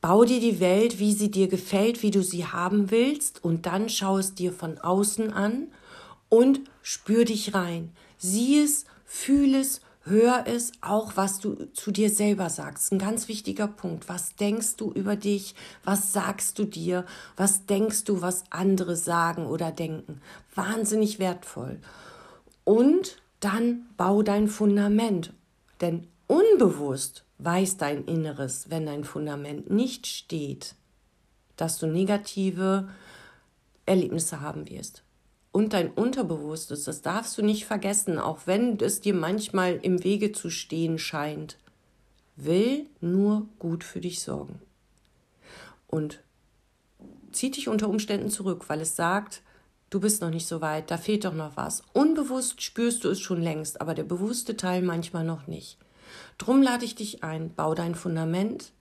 Bau 0.00 0.24
dir 0.24 0.40
die 0.40 0.60
Welt, 0.60 1.00
wie 1.00 1.12
sie 1.12 1.30
dir 1.30 1.48
gefällt, 1.48 2.02
wie 2.02 2.12
du 2.12 2.22
sie 2.22 2.46
haben 2.46 2.90
willst, 2.90 3.42
und 3.42 3.66
dann 3.66 3.88
schau 3.88 4.18
es 4.18 4.34
dir 4.34 4.52
von 4.52 4.78
außen 4.78 5.32
an 5.32 5.68
und 6.28 6.60
spür 6.82 7.24
dich 7.24 7.54
rein. 7.54 7.92
Sieh 8.16 8.60
es, 8.60 8.84
fühl 9.04 9.56
es, 9.56 9.80
hör 10.02 10.44
es, 10.46 10.72
auch 10.80 11.16
was 11.16 11.40
du 11.40 11.66
zu 11.72 11.90
dir 11.90 12.10
selber 12.10 12.48
sagst. 12.48 12.92
Ein 12.92 12.98
ganz 12.98 13.26
wichtiger 13.28 13.66
Punkt. 13.66 14.08
Was 14.08 14.36
denkst 14.36 14.76
du 14.76 14.92
über 14.92 15.16
dich? 15.16 15.54
Was 15.84 16.12
sagst 16.12 16.58
du 16.58 16.64
dir? 16.64 17.04
Was 17.36 17.66
denkst 17.66 18.04
du, 18.04 18.22
was 18.22 18.44
andere 18.50 18.96
sagen 18.96 19.46
oder 19.46 19.72
denken? 19.72 20.20
Wahnsinnig 20.54 21.18
wertvoll. 21.18 21.80
Und 22.64 23.20
dann 23.40 23.86
bau 23.96 24.22
dein 24.22 24.48
Fundament. 24.48 25.32
Denn 25.80 26.06
unbewusst 26.26 27.24
weiß 27.38 27.76
dein 27.76 28.04
Inneres, 28.04 28.70
wenn 28.70 28.86
dein 28.86 29.04
Fundament 29.04 29.70
nicht 29.70 30.06
steht, 30.06 30.74
dass 31.56 31.78
du 31.78 31.86
negative 31.86 32.88
Erlebnisse 33.86 34.40
haben 34.40 34.68
wirst. 34.68 35.02
Und 35.50 35.72
dein 35.72 35.90
Unterbewusstes, 35.90 36.84
das 36.84 37.02
darfst 37.02 37.38
du 37.38 37.42
nicht 37.42 37.64
vergessen, 37.64 38.18
auch 38.18 38.40
wenn 38.46 38.78
es 38.78 39.00
dir 39.00 39.14
manchmal 39.14 39.76
im 39.82 40.04
Wege 40.04 40.32
zu 40.32 40.50
stehen 40.50 40.98
scheint, 40.98 41.58
will 42.36 42.86
nur 43.00 43.48
gut 43.58 43.82
für 43.82 44.00
dich 44.00 44.20
sorgen. 44.20 44.60
Und 45.86 46.20
zieht 47.32 47.56
dich 47.56 47.68
unter 47.68 47.88
Umständen 47.88 48.30
zurück, 48.30 48.68
weil 48.68 48.80
es 48.80 48.94
sagt, 48.94 49.42
du 49.90 50.00
bist 50.00 50.20
noch 50.20 50.30
nicht 50.30 50.46
so 50.46 50.60
weit, 50.60 50.90
da 50.90 50.98
fehlt 50.98 51.24
doch 51.24 51.34
noch 51.34 51.56
was. 51.56 51.82
Unbewusst 51.92 52.62
spürst 52.62 53.04
du 53.04 53.08
es 53.08 53.20
schon 53.20 53.40
längst, 53.40 53.80
aber 53.80 53.94
der 53.94 54.04
bewusste 54.04 54.56
Teil 54.56 54.82
manchmal 54.82 55.24
noch 55.24 55.46
nicht. 55.46 55.78
Drum 56.38 56.62
lade 56.62 56.84
ich 56.84 56.94
dich 56.94 57.24
ein, 57.24 57.52
bau 57.54 57.74
dein 57.74 57.94
Fundament 57.94 58.72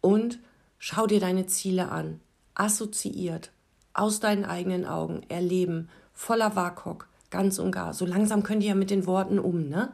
und 0.00 0.38
schau 0.78 1.06
dir 1.06 1.20
deine 1.20 1.46
Ziele 1.46 1.88
an, 1.90 2.20
assoziiert, 2.54 3.50
aus 3.94 4.20
deinen 4.20 4.44
eigenen 4.44 4.84
Augen, 4.84 5.22
erleben, 5.28 5.88
voller 6.12 6.54
WAKOK, 6.54 7.08
ganz 7.30 7.58
und 7.58 7.72
gar. 7.72 7.94
So 7.94 8.04
langsam 8.04 8.42
könnt 8.42 8.62
ihr 8.62 8.70
ja 8.70 8.74
mit 8.74 8.90
den 8.90 9.06
Worten 9.06 9.38
um, 9.38 9.68
ne? 9.68 9.92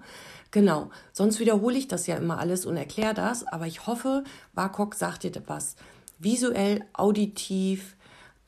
Genau. 0.50 0.90
Sonst 1.12 1.40
wiederhole 1.40 1.78
ich 1.78 1.88
das 1.88 2.06
ja 2.06 2.16
immer 2.16 2.38
alles 2.38 2.66
und 2.66 2.76
erkläre 2.76 3.14
das, 3.14 3.46
aber 3.46 3.66
ich 3.66 3.86
hoffe, 3.86 4.22
WAKOK 4.52 4.94
sagt 4.94 5.22
dir 5.22 5.32
was. 5.46 5.76
Visuell, 6.18 6.84
auditiv, 6.92 7.96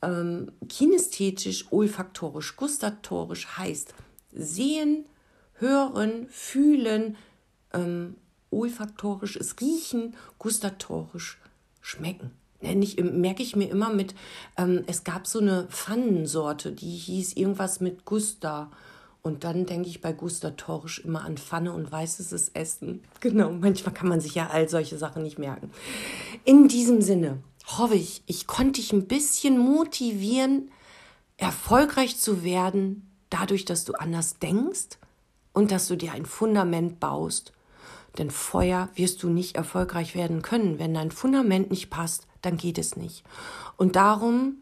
ähm, 0.03 0.51
kinästhetisch, 0.69 1.71
olfaktorisch, 1.71 2.55
gustatorisch 2.57 3.57
heißt 3.57 3.95
sehen, 4.31 5.05
hören, 5.53 6.27
fühlen, 6.29 7.17
ähm, 7.73 8.15
olfaktorisch 8.55 9.35
ist 9.35 9.61
riechen, 9.61 10.15
gustatorisch 10.39 11.39
schmecken. 11.81 12.31
Ich, 12.61 12.97
merke 12.97 13.43
ich 13.43 13.55
mir 13.55 13.69
immer 13.69 13.93
mit, 13.93 14.15
ähm, 14.57 14.83
es 14.87 15.03
gab 15.03 15.27
so 15.27 15.39
eine 15.39 15.67
Pfannensorte, 15.69 16.71
die 16.71 16.95
hieß 16.95 17.33
irgendwas 17.33 17.79
mit 17.79 18.05
Gusta. 18.05 18.71
Und 19.21 19.43
dann 19.43 19.65
denke 19.65 19.89
ich 19.89 20.01
bei 20.01 20.13
gustatorisch 20.13 20.99
immer 20.99 21.25
an 21.25 21.37
Pfanne 21.37 21.73
und 21.73 21.91
weißes 21.91 22.49
Essen. 22.49 23.03
Genau, 23.19 23.51
manchmal 23.51 23.93
kann 23.93 24.07
man 24.07 24.21
sich 24.21 24.35
ja 24.35 24.47
all 24.47 24.69
solche 24.69 24.97
Sachen 24.97 25.23
nicht 25.23 25.37
merken. 25.37 25.71
In 26.43 26.67
diesem 26.67 27.01
Sinne 27.01 27.43
hoffe 27.65 27.95
ich, 27.95 28.23
ich 28.25 28.47
konnte 28.47 28.79
dich 28.79 28.93
ein 28.93 29.07
bisschen 29.07 29.57
motivieren, 29.57 30.69
erfolgreich 31.37 32.17
zu 32.17 32.43
werden, 32.43 33.09
dadurch, 33.29 33.65
dass 33.65 33.83
du 33.83 33.93
anders 33.93 34.39
denkst 34.39 34.97
und 35.53 35.71
dass 35.71 35.87
du 35.87 35.97
dir 35.97 36.13
ein 36.13 36.25
Fundament 36.25 36.99
baust 36.99 37.51
denn 38.17 38.31
Feuer 38.31 38.89
wirst 38.95 39.23
du 39.23 39.29
nicht 39.29 39.55
erfolgreich 39.55 40.15
werden 40.15 40.41
können. 40.41 40.79
Wenn 40.79 40.93
dein 40.93 41.11
Fundament 41.11 41.69
nicht 41.69 41.89
passt, 41.89 42.27
dann 42.41 42.57
geht 42.57 42.77
es 42.77 42.95
nicht. 42.95 43.23
Und 43.77 43.95
darum 43.95 44.57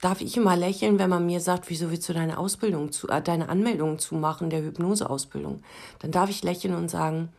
darf 0.00 0.20
ich 0.20 0.36
immer 0.36 0.56
lächeln, 0.56 0.98
wenn 0.98 1.10
man 1.10 1.26
mir 1.26 1.40
sagt, 1.40 1.70
wieso 1.70 1.90
willst 1.90 2.08
du 2.08 2.12
deine 2.12 2.38
Ausbildung 2.38 2.92
zu, 2.92 3.08
äh, 3.08 3.22
deine 3.22 3.48
Anmeldung 3.48 3.98
zu 3.98 4.14
machen, 4.14 4.50
der 4.50 4.62
Hypnoseausbildung? 4.62 5.62
Dann 6.00 6.10
darf 6.10 6.28
ich 6.28 6.42
lächeln 6.42 6.74
und 6.74 6.90
sagen, 6.90 7.30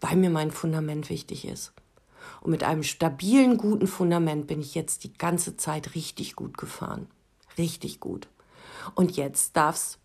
weil 0.00 0.16
mir 0.16 0.30
mein 0.30 0.50
Fundament 0.50 1.10
wichtig 1.10 1.46
ist. 1.46 1.72
Und 2.40 2.50
mit 2.50 2.64
einem 2.64 2.82
stabilen, 2.82 3.56
guten 3.56 3.86
Fundament 3.86 4.46
bin 4.46 4.60
ich 4.60 4.74
jetzt 4.74 5.04
die 5.04 5.12
ganze 5.12 5.56
Zeit 5.56 5.94
richtig 5.94 6.36
gut 6.36 6.58
gefahren. 6.58 7.08
Richtig 7.58 8.00
gut. 8.00 8.28
Und 8.94 9.16
jetzt 9.16 9.56
darf's 9.56 9.98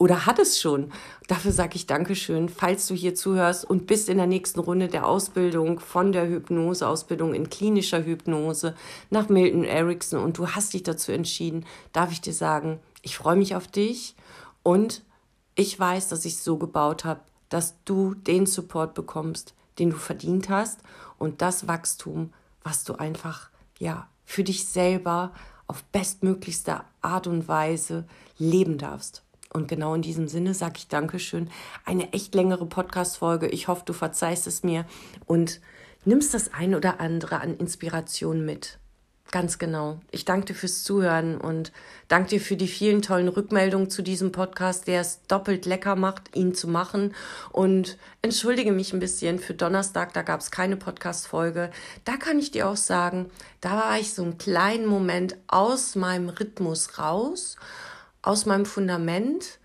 oder 0.00 0.24
hat 0.24 0.38
es 0.38 0.58
schon. 0.58 0.90
Dafür 1.28 1.52
sage 1.52 1.76
ich 1.76 1.86
Dankeschön, 1.86 2.48
falls 2.48 2.86
du 2.86 2.94
hier 2.94 3.14
zuhörst 3.14 3.68
und 3.68 3.86
bist 3.86 4.08
in 4.08 4.16
der 4.16 4.26
nächsten 4.26 4.58
Runde 4.58 4.88
der 4.88 5.06
Ausbildung 5.06 5.78
von 5.78 6.10
der 6.10 6.26
Hypnose, 6.26 6.88
Ausbildung 6.88 7.34
in 7.34 7.50
klinischer 7.50 8.02
Hypnose 8.02 8.74
nach 9.10 9.28
Milton 9.28 9.62
Erickson 9.62 10.24
und 10.24 10.38
du 10.38 10.48
hast 10.48 10.72
dich 10.72 10.84
dazu 10.84 11.12
entschieden, 11.12 11.66
darf 11.92 12.12
ich 12.12 12.22
dir 12.22 12.32
sagen, 12.32 12.80
ich 13.02 13.18
freue 13.18 13.36
mich 13.36 13.54
auf 13.54 13.68
dich 13.68 14.16
und 14.62 15.02
ich 15.54 15.78
weiß, 15.78 16.08
dass 16.08 16.24
ich 16.24 16.32
es 16.32 16.44
so 16.44 16.56
gebaut 16.56 17.04
habe, 17.04 17.20
dass 17.50 17.74
du 17.84 18.14
den 18.14 18.46
Support 18.46 18.94
bekommst, 18.94 19.52
den 19.78 19.90
du 19.90 19.96
verdient 19.96 20.48
hast 20.48 20.80
und 21.18 21.42
das 21.42 21.68
Wachstum, 21.68 22.32
was 22.62 22.84
du 22.84 22.94
einfach 22.94 23.50
ja 23.78 24.08
für 24.24 24.44
dich 24.44 24.66
selber 24.66 25.32
auf 25.66 25.84
bestmöglichste 25.84 26.80
Art 27.02 27.26
und 27.26 27.48
Weise 27.48 28.06
leben 28.38 28.78
darfst. 28.78 29.24
Und 29.52 29.68
genau 29.68 29.94
in 29.94 30.02
diesem 30.02 30.28
Sinne 30.28 30.54
sage 30.54 30.74
ich 30.76 30.88
Dankeschön. 30.88 31.50
Eine 31.84 32.12
echt 32.12 32.34
längere 32.34 32.66
Podcast-Folge. 32.66 33.48
Ich 33.48 33.68
hoffe, 33.68 33.82
du 33.84 33.92
verzeihst 33.92 34.46
es 34.46 34.62
mir 34.62 34.86
und 35.26 35.60
nimmst 36.04 36.34
das 36.34 36.54
ein 36.54 36.74
oder 36.74 37.00
andere 37.00 37.40
an 37.40 37.56
Inspiration 37.56 38.44
mit. 38.44 38.78
Ganz 39.32 39.58
genau. 39.58 40.00
Ich 40.10 40.24
danke 40.24 40.46
dir 40.46 40.54
fürs 40.54 40.82
Zuhören 40.82 41.36
und 41.36 41.70
danke 42.08 42.30
dir 42.30 42.40
für 42.40 42.56
die 42.56 42.66
vielen 42.66 43.00
tollen 43.00 43.28
Rückmeldungen 43.28 43.88
zu 43.88 44.02
diesem 44.02 44.32
Podcast, 44.32 44.88
der 44.88 45.00
es 45.02 45.22
doppelt 45.28 45.66
lecker 45.66 45.94
macht, 45.94 46.34
ihn 46.36 46.52
zu 46.52 46.66
machen. 46.66 47.14
Und 47.52 47.96
entschuldige 48.22 48.72
mich 48.72 48.92
ein 48.92 48.98
bisschen 48.98 49.38
für 49.38 49.54
Donnerstag, 49.54 50.12
da 50.14 50.22
gab 50.22 50.40
es 50.40 50.50
keine 50.50 50.76
Podcast-Folge. 50.76 51.70
Da 52.04 52.16
kann 52.16 52.40
ich 52.40 52.50
dir 52.50 52.68
auch 52.68 52.76
sagen, 52.76 53.30
da 53.60 53.76
war 53.76 54.00
ich 54.00 54.14
so 54.14 54.24
einen 54.24 54.36
kleinen 54.36 54.86
Moment 54.86 55.36
aus 55.46 55.94
meinem 55.94 56.28
Rhythmus 56.28 56.98
raus, 56.98 57.56
aus 58.22 58.46
meinem 58.46 58.66
Fundament 58.66 59.58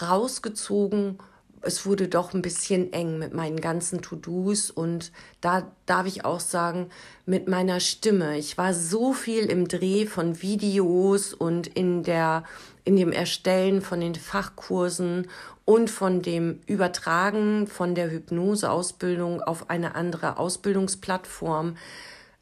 rausgezogen 0.00 1.18
es 1.66 1.86
wurde 1.86 2.08
doch 2.08 2.34
ein 2.34 2.42
bisschen 2.42 2.92
eng 2.92 3.18
mit 3.18 3.32
meinen 3.34 3.60
ganzen 3.60 4.02
To-Dos 4.02 4.70
und 4.70 5.12
da 5.40 5.70
darf 5.86 6.06
ich 6.06 6.24
auch 6.24 6.40
sagen, 6.40 6.90
mit 7.26 7.48
meiner 7.48 7.80
Stimme. 7.80 8.38
Ich 8.38 8.58
war 8.58 8.74
so 8.74 9.12
viel 9.12 9.46
im 9.46 9.66
Dreh 9.66 10.06
von 10.06 10.42
Videos 10.42 11.32
und 11.32 11.66
in 11.66 12.02
der, 12.02 12.44
in 12.84 12.96
dem 12.96 13.12
Erstellen 13.12 13.80
von 13.80 14.00
den 14.00 14.14
Fachkursen 14.14 15.28
und 15.64 15.90
von 15.90 16.20
dem 16.20 16.60
Übertragen 16.66 17.66
von 17.66 17.94
der 17.94 18.10
Hypnoseausbildung 18.10 19.40
auf 19.40 19.70
eine 19.70 19.94
andere 19.94 20.38
Ausbildungsplattform. 20.38 21.76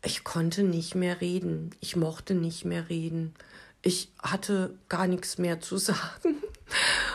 Ich 0.04 0.24
konnte 0.24 0.64
nicht 0.64 0.96
mehr 0.96 1.20
reden. 1.20 1.70
Ich 1.80 1.94
mochte 1.94 2.34
nicht 2.34 2.64
mehr 2.64 2.88
reden. 2.88 3.34
Ich 3.82 4.12
hatte 4.22 4.78
gar 4.88 5.06
nichts 5.08 5.38
mehr 5.38 5.60
zu 5.60 5.76
sagen. 5.76 6.42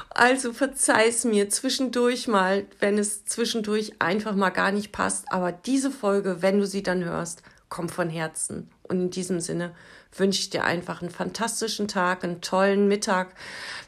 Also 0.10 0.54
verzeih's 0.54 1.24
mir 1.26 1.50
zwischendurch 1.50 2.28
mal, 2.28 2.66
wenn 2.80 2.98
es 2.98 3.26
zwischendurch 3.26 3.94
einfach 4.00 4.36
mal 4.36 4.50
gar 4.50 4.72
nicht 4.72 4.92
passt. 4.92 5.32
Aber 5.32 5.52
diese 5.52 5.92
Folge, 5.92 6.42
wenn 6.42 6.60
du 6.60 6.68
sie 6.68 6.84
dann 6.84 7.04
hörst, 7.04 7.42
kommt 7.70 7.92
von 7.92 8.10
Herzen. 8.10 8.70
Und 8.84 9.00
in 9.00 9.10
diesem 9.10 9.40
Sinne 9.40 9.74
wünsche 10.16 10.40
ich 10.40 10.50
dir 10.50 10.64
einfach 10.64 11.02
einen 11.02 11.12
fantastischen 11.12 11.88
Tag, 11.88 12.24
einen 12.24 12.42
tollen 12.42 12.88
Mittag, 12.88 13.34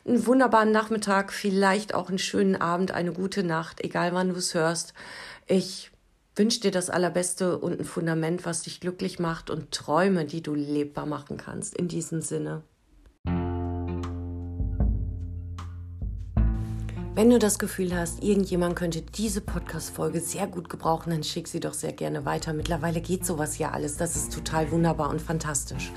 einen 0.05 0.25
wunderbaren 0.25 0.71
Nachmittag, 0.71 1.31
vielleicht 1.31 1.93
auch 1.93 2.09
einen 2.09 2.19
schönen 2.19 2.55
Abend, 2.55 2.91
eine 2.91 3.13
gute 3.13 3.43
Nacht, 3.43 3.83
egal 3.83 4.13
wann 4.13 4.29
du 4.29 4.35
es 4.35 4.53
hörst. 4.53 4.93
Ich 5.47 5.91
wünsche 6.35 6.61
dir 6.61 6.71
das 6.71 6.89
Allerbeste 6.89 7.57
und 7.57 7.79
ein 7.79 7.85
Fundament, 7.85 8.45
was 8.45 8.63
dich 8.63 8.79
glücklich 8.79 9.19
macht 9.19 9.49
und 9.49 9.71
Träume, 9.71 10.25
die 10.25 10.41
du 10.41 10.53
lebbar 10.53 11.05
machen 11.05 11.37
kannst. 11.37 11.75
In 11.75 11.87
diesem 11.87 12.21
Sinne. 12.21 12.63
Wenn 17.19 17.31
du 17.31 17.37
das 17.37 17.59
Gefühl 17.59 17.93
hast, 17.93 18.23
irgendjemand 18.23 18.77
könnte 18.77 19.01
diese 19.01 19.41
Podcast-Folge 19.41 20.21
sehr 20.21 20.47
gut 20.47 20.69
gebrauchen, 20.69 21.09
dann 21.09 21.21
schick 21.21 21.49
sie 21.49 21.59
doch 21.59 21.73
sehr 21.73 21.91
gerne 21.91 22.23
weiter. 22.23 22.53
Mittlerweile 22.53 23.01
geht 23.01 23.25
sowas 23.25 23.57
ja 23.57 23.71
alles. 23.71 23.97
Das 23.97 24.15
ist 24.15 24.33
total 24.33 24.71
wunderbar 24.71 25.09
und 25.09 25.21
fantastisch. 25.21 25.91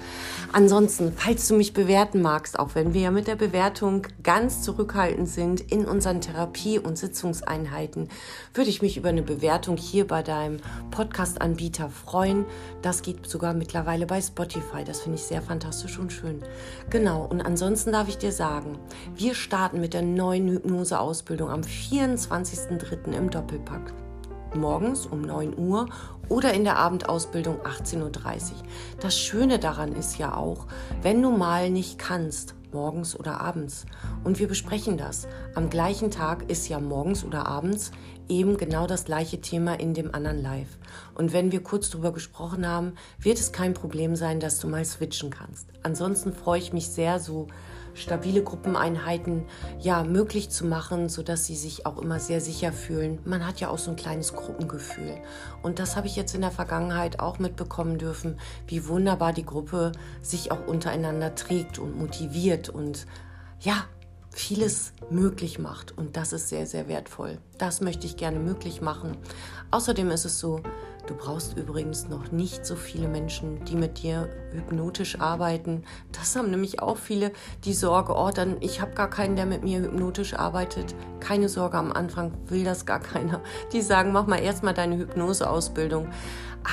Ansonsten, 0.52 1.12
falls 1.14 1.46
du 1.46 1.54
mich 1.54 1.74
bewerten 1.74 2.22
magst, 2.22 2.58
auch 2.58 2.74
wenn 2.74 2.92
wir 2.92 3.02
ja 3.02 3.10
mit 3.12 3.28
der 3.28 3.36
Bewertung 3.36 4.08
ganz 4.24 4.62
zurückhaltend 4.62 5.28
sind 5.28 5.60
in 5.60 5.84
unseren 5.84 6.20
Therapie- 6.20 6.80
und 6.80 6.98
Sitzungseinheiten, 6.98 8.08
würde 8.52 8.70
ich 8.70 8.82
mich 8.82 8.96
über 8.96 9.10
eine 9.10 9.22
Bewertung 9.22 9.76
hier 9.76 10.08
bei 10.08 10.24
deinem 10.24 10.56
Podcast-Anbieter 10.90 11.88
freuen. 11.88 12.46
Das 12.82 13.02
geht 13.02 13.28
sogar 13.28 13.54
mittlerweile 13.54 14.06
bei 14.06 14.20
Spotify. 14.20 14.82
Das 14.84 15.02
finde 15.02 15.18
ich 15.18 15.24
sehr 15.24 15.40
fantastisch 15.40 16.00
und 16.00 16.12
schön. 16.12 16.42
Genau. 16.90 17.24
Und 17.24 17.42
ansonsten 17.42 17.92
darf 17.92 18.08
ich 18.08 18.18
dir 18.18 18.32
sagen, 18.32 18.76
wir 19.14 19.36
starten 19.36 19.80
mit 19.80 19.94
der 19.94 20.02
neuen 20.02 20.48
Hypnose 20.48 20.98
aus 20.98 21.11
Ausbildung 21.12 21.50
am 21.50 21.60
24.03. 21.60 23.12
im 23.12 23.28
Doppelpack. 23.28 23.92
Morgens 24.54 25.04
um 25.04 25.20
9 25.20 25.58
Uhr 25.58 25.86
oder 26.30 26.54
in 26.54 26.64
der 26.64 26.78
Abendausbildung 26.78 27.58
18.30 27.60 27.98
Uhr. 28.00 28.12
Das 28.98 29.18
Schöne 29.18 29.58
daran 29.58 29.92
ist 29.92 30.16
ja 30.16 30.34
auch, 30.34 30.68
wenn 31.02 31.20
du 31.20 31.30
mal 31.30 31.68
nicht 31.68 31.98
kannst, 31.98 32.54
morgens 32.72 33.14
oder 33.14 33.42
abends. 33.42 33.84
Und 34.24 34.38
wir 34.38 34.48
besprechen 34.48 34.96
das. 34.96 35.28
Am 35.54 35.68
gleichen 35.68 36.10
Tag 36.10 36.50
ist 36.50 36.70
ja 36.70 36.80
morgens 36.80 37.24
oder 37.24 37.46
abends 37.46 37.90
eben 38.30 38.56
genau 38.56 38.86
das 38.86 39.04
gleiche 39.04 39.42
Thema 39.42 39.78
in 39.78 39.92
dem 39.92 40.14
anderen 40.14 40.40
Live. 40.40 40.78
Und 41.14 41.32
wenn 41.32 41.52
wir 41.52 41.62
kurz 41.62 41.90
drüber 41.90 42.12
gesprochen 42.12 42.66
haben, 42.66 42.94
wird 43.18 43.38
es 43.38 43.52
kein 43.52 43.74
Problem 43.74 44.16
sein, 44.16 44.40
dass 44.40 44.58
du 44.58 44.68
mal 44.68 44.84
switchen 44.84 45.30
kannst. 45.30 45.68
Ansonsten 45.82 46.32
freue 46.32 46.58
ich 46.58 46.72
mich 46.72 46.88
sehr, 46.88 47.18
so 47.18 47.48
stabile 47.94 48.42
Gruppeneinheiten 48.42 49.44
ja 49.80 50.02
möglich 50.04 50.50
zu 50.50 50.66
machen, 50.66 51.08
so 51.08 51.22
dass 51.22 51.46
sie 51.46 51.56
sich 51.56 51.86
auch 51.86 51.98
immer 51.98 52.20
sehr 52.20 52.40
sicher 52.40 52.72
fühlen. 52.72 53.18
Man 53.24 53.46
hat 53.46 53.60
ja 53.60 53.68
auch 53.68 53.78
so 53.78 53.90
ein 53.90 53.96
kleines 53.96 54.32
Gruppengefühl 54.32 55.18
und 55.62 55.78
das 55.78 55.96
habe 55.96 56.06
ich 56.06 56.16
jetzt 56.16 56.34
in 56.34 56.40
der 56.40 56.50
Vergangenheit 56.50 57.20
auch 57.20 57.38
mitbekommen 57.38 57.98
dürfen, 57.98 58.38
wie 58.66 58.88
wunderbar 58.88 59.32
die 59.32 59.44
Gruppe 59.44 59.92
sich 60.22 60.52
auch 60.52 60.66
untereinander 60.66 61.34
trägt 61.34 61.78
und 61.78 61.98
motiviert 61.98 62.68
und 62.68 63.06
ja, 63.60 63.84
vieles 64.30 64.94
möglich 65.10 65.58
macht 65.58 65.96
und 65.96 66.16
das 66.16 66.32
ist 66.32 66.48
sehr, 66.48 66.66
sehr 66.66 66.88
wertvoll. 66.88 67.38
Das 67.58 67.82
möchte 67.82 68.06
ich 68.06 68.16
gerne 68.16 68.38
möglich 68.38 68.80
machen. 68.80 69.18
Außerdem 69.70 70.10
ist 70.10 70.24
es 70.24 70.38
so, 70.38 70.62
du 71.06 71.14
brauchst 71.14 71.56
übrigens 71.56 72.08
noch 72.08 72.32
nicht 72.32 72.64
so 72.64 72.76
viele 72.76 73.08
Menschen, 73.08 73.64
die 73.64 73.76
mit 73.76 74.02
dir 74.02 74.28
hypnotisch 74.52 75.20
arbeiten. 75.20 75.84
Das 76.12 76.36
haben 76.36 76.50
nämlich 76.50 76.80
auch 76.80 76.96
viele 76.96 77.32
die 77.64 77.74
Sorge, 77.74 78.14
oh, 78.14 78.30
dann 78.32 78.56
ich 78.60 78.80
habe 78.80 78.92
gar 78.94 79.10
keinen, 79.10 79.36
der 79.36 79.46
mit 79.46 79.62
mir 79.62 79.80
hypnotisch 79.80 80.34
arbeitet. 80.34 80.94
Keine 81.20 81.48
Sorge, 81.48 81.78
am 81.78 81.92
Anfang 81.92 82.32
will 82.46 82.64
das 82.64 82.86
gar 82.86 83.00
keiner. 83.00 83.40
Die 83.72 83.82
sagen, 83.82 84.12
mach 84.12 84.26
mal 84.26 84.40
erstmal 84.40 84.74
deine 84.74 84.96
Hypnoseausbildung. 84.98 86.08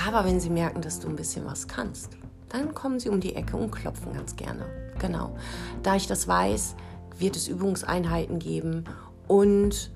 Aber 0.06 0.26
wenn 0.26 0.40
sie 0.40 0.50
merken, 0.50 0.82
dass 0.82 1.00
du 1.00 1.08
ein 1.08 1.16
bisschen 1.16 1.46
was 1.46 1.68
kannst, 1.68 2.18
dann 2.50 2.74
kommen 2.74 3.00
sie 3.00 3.10
um 3.10 3.20
die 3.20 3.36
Ecke 3.36 3.58
und 3.58 3.72
klopfen 3.72 4.14
ganz 4.14 4.36
gerne. 4.36 4.66
Genau. 5.00 5.36
Da 5.84 5.96
ich 5.96 6.08
das 6.08 6.28
weiß, 6.28 6.76
wird 7.18 7.36
es 7.36 7.48
Übungseinheiten 7.48 8.40
geben 8.40 8.86
und 9.28 9.92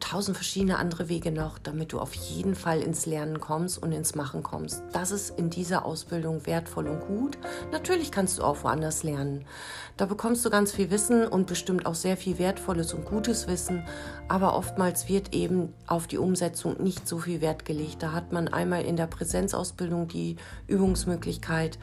tausend 0.00 0.36
verschiedene 0.36 0.78
andere 0.78 1.08
Wege 1.08 1.30
noch, 1.30 1.58
damit 1.58 1.92
du 1.92 2.00
auf 2.00 2.14
jeden 2.14 2.54
Fall 2.54 2.80
ins 2.80 3.06
Lernen 3.06 3.40
kommst 3.40 3.80
und 3.80 3.92
ins 3.92 4.14
Machen 4.14 4.42
kommst. 4.42 4.82
Das 4.92 5.10
ist 5.10 5.38
in 5.38 5.50
dieser 5.50 5.84
Ausbildung 5.84 6.46
wertvoll 6.46 6.88
und 6.88 7.00
gut. 7.00 7.38
Natürlich 7.70 8.10
kannst 8.10 8.38
du 8.38 8.42
auch 8.42 8.64
woanders 8.64 9.02
lernen. 9.02 9.44
Da 9.96 10.06
bekommst 10.06 10.44
du 10.44 10.50
ganz 10.50 10.72
viel 10.72 10.90
Wissen 10.90 11.26
und 11.26 11.46
bestimmt 11.46 11.86
auch 11.86 11.94
sehr 11.94 12.16
viel 12.16 12.38
wertvolles 12.38 12.94
und 12.94 13.04
gutes 13.04 13.46
Wissen, 13.46 13.84
aber 14.28 14.56
oftmals 14.56 15.08
wird 15.08 15.34
eben 15.34 15.74
auf 15.86 16.06
die 16.06 16.18
Umsetzung 16.18 16.82
nicht 16.82 17.06
so 17.06 17.18
viel 17.18 17.40
Wert 17.40 17.64
gelegt. 17.64 18.02
Da 18.02 18.12
hat 18.12 18.32
man 18.32 18.48
einmal 18.48 18.84
in 18.84 18.96
der 18.96 19.06
Präsenzausbildung 19.06 20.08
die 20.08 20.36
Übungsmöglichkeit, 20.66 21.78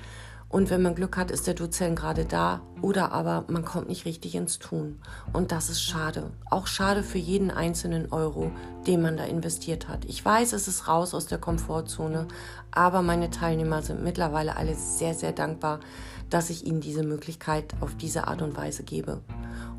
und 0.50 0.70
wenn 0.70 0.82
man 0.82 0.96
Glück 0.96 1.18
hat, 1.18 1.30
ist 1.30 1.46
der 1.46 1.56
Dozent 1.56 2.00
gerade 2.00 2.24
da 2.24 2.62
oder 2.82 3.12
aber 3.12 3.44
man 3.50 3.66
kommt 3.66 3.90
nicht 3.90 4.06
richtig 4.06 4.34
ins 4.36 4.60
Tun. 4.60 5.00
Und 5.34 5.52
das 5.52 5.70
ist 5.70 5.82
schade. 5.82 6.32
Auch 6.50 6.68
schade 6.68 7.04
für 7.04 7.18
jeden 7.18 7.52
einzelnen 7.52 8.12
Euro, 8.14 8.52
den 8.86 9.02
man 9.02 9.18
da 9.18 9.26
investiert 9.26 9.90
hat. 9.90 10.06
Ich 10.06 10.24
weiß, 10.24 10.54
es 10.54 10.70
ist 10.70 10.88
raus 10.88 11.14
aus 11.14 11.26
der 11.26 11.38
Komfortzone, 11.38 12.28
aber 12.72 13.02
meine 13.02 13.30
Teilnehmer 13.30 13.82
sind 13.82 14.04
mittlerweile 14.04 14.56
alle 14.56 14.76
sehr, 14.76 15.14
sehr 15.14 15.34
dankbar, 15.34 15.82
dass 16.30 16.50
ich 16.50 16.66
ihnen 16.66 16.80
diese 16.80 17.04
Möglichkeit 17.04 17.74
auf 17.82 17.96
diese 17.96 18.28
Art 18.28 18.42
und 18.42 18.56
Weise 18.56 18.84
gebe. 18.84 19.22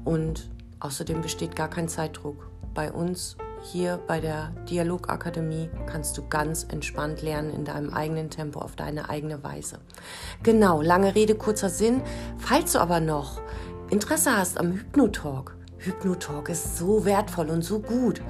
Und 0.04 0.50
außerdem 0.80 1.22
besteht 1.22 1.56
gar 1.56 1.68
kein 1.68 1.88
Zeitdruck. 1.88 2.50
Bei 2.74 2.92
uns 2.92 3.38
hier 3.62 4.00
bei 4.06 4.20
der 4.20 4.50
Dialogakademie 4.68 5.70
kannst 5.86 6.16
du 6.16 6.28
ganz 6.28 6.64
entspannt 6.64 7.22
lernen 7.22 7.50
in 7.50 7.64
deinem 7.64 7.92
eigenen 7.92 8.30
Tempo, 8.30 8.60
auf 8.60 8.76
deine 8.76 9.08
eigene 9.08 9.42
Weise. 9.42 9.78
Genau, 10.42 10.82
lange 10.82 11.14
Rede, 11.14 11.34
kurzer 11.34 11.68
Sinn. 11.68 12.02
Falls 12.38 12.72
du 12.72 12.78
aber 12.78 13.00
noch 13.00 13.40
Interesse 13.90 14.36
hast 14.36 14.58
am 14.58 14.72
Hypnotalk, 14.72 15.56
Hypnotalk 15.78 16.48
ist 16.48 16.76
so 16.76 17.04
wertvoll 17.04 17.50
und 17.50 17.62
so 17.62 17.80
gut. 17.80 18.20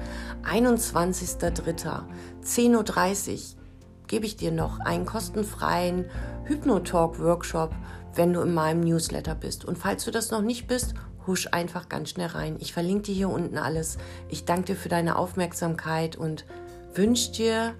21.03. 0.43 2.03
10.30 2.43 3.33
Uhr 3.33 3.59
gebe 4.07 4.25
ich 4.25 4.35
dir 4.35 4.51
noch 4.51 4.79
einen 4.79 5.05
kostenfreien 5.05 6.05
Hypnotalk-Workshop, 6.45 7.73
wenn 8.15 8.33
du 8.33 8.41
in 8.41 8.53
meinem 8.53 8.81
Newsletter 8.81 9.35
bist. 9.35 9.65
Und 9.65 9.77
falls 9.77 10.05
du 10.05 10.11
das 10.11 10.31
noch 10.31 10.41
nicht 10.41 10.67
bist, 10.67 10.93
husch 11.27 11.47
einfach 11.51 11.89
ganz 11.89 12.11
schnell 12.11 12.27
rein. 12.27 12.57
Ich 12.59 12.73
verlinke 12.73 13.03
dir 13.03 13.15
hier 13.15 13.29
unten 13.29 13.57
alles. 13.57 13.97
Ich 14.29 14.45
danke 14.45 14.73
dir 14.73 14.75
für 14.75 14.89
deine 14.89 15.17
Aufmerksamkeit 15.17 16.15
und 16.15 16.45
wünsche 16.93 17.31
dir 17.31 17.75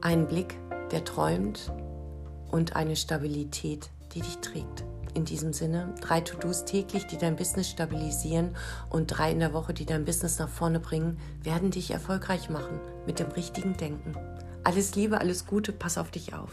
einen 0.00 0.26
Blick, 0.26 0.56
der 0.90 1.04
träumt 1.04 1.72
und 2.50 2.76
eine 2.76 2.96
Stabilität, 2.96 3.90
die 4.14 4.20
dich 4.20 4.38
trägt. 4.38 4.84
In 5.14 5.24
diesem 5.24 5.52
Sinne, 5.52 5.94
drei 6.00 6.20
To-Dos 6.20 6.64
täglich, 6.64 7.06
die 7.06 7.18
dein 7.18 7.36
Business 7.36 7.68
stabilisieren 7.68 8.54
und 8.88 9.06
drei 9.06 9.32
in 9.32 9.40
der 9.40 9.52
Woche, 9.52 9.74
die 9.74 9.86
dein 9.86 10.04
Business 10.04 10.38
nach 10.38 10.48
vorne 10.48 10.80
bringen, 10.80 11.18
werden 11.42 11.70
dich 11.70 11.90
erfolgreich 11.90 12.50
machen 12.50 12.78
mit 13.06 13.18
dem 13.18 13.28
richtigen 13.28 13.76
Denken. 13.76 14.14
Alles 14.64 14.94
Liebe, 14.94 15.20
alles 15.20 15.46
Gute, 15.46 15.72
pass 15.72 15.98
auf 15.98 16.10
dich 16.10 16.34
auf. 16.34 16.52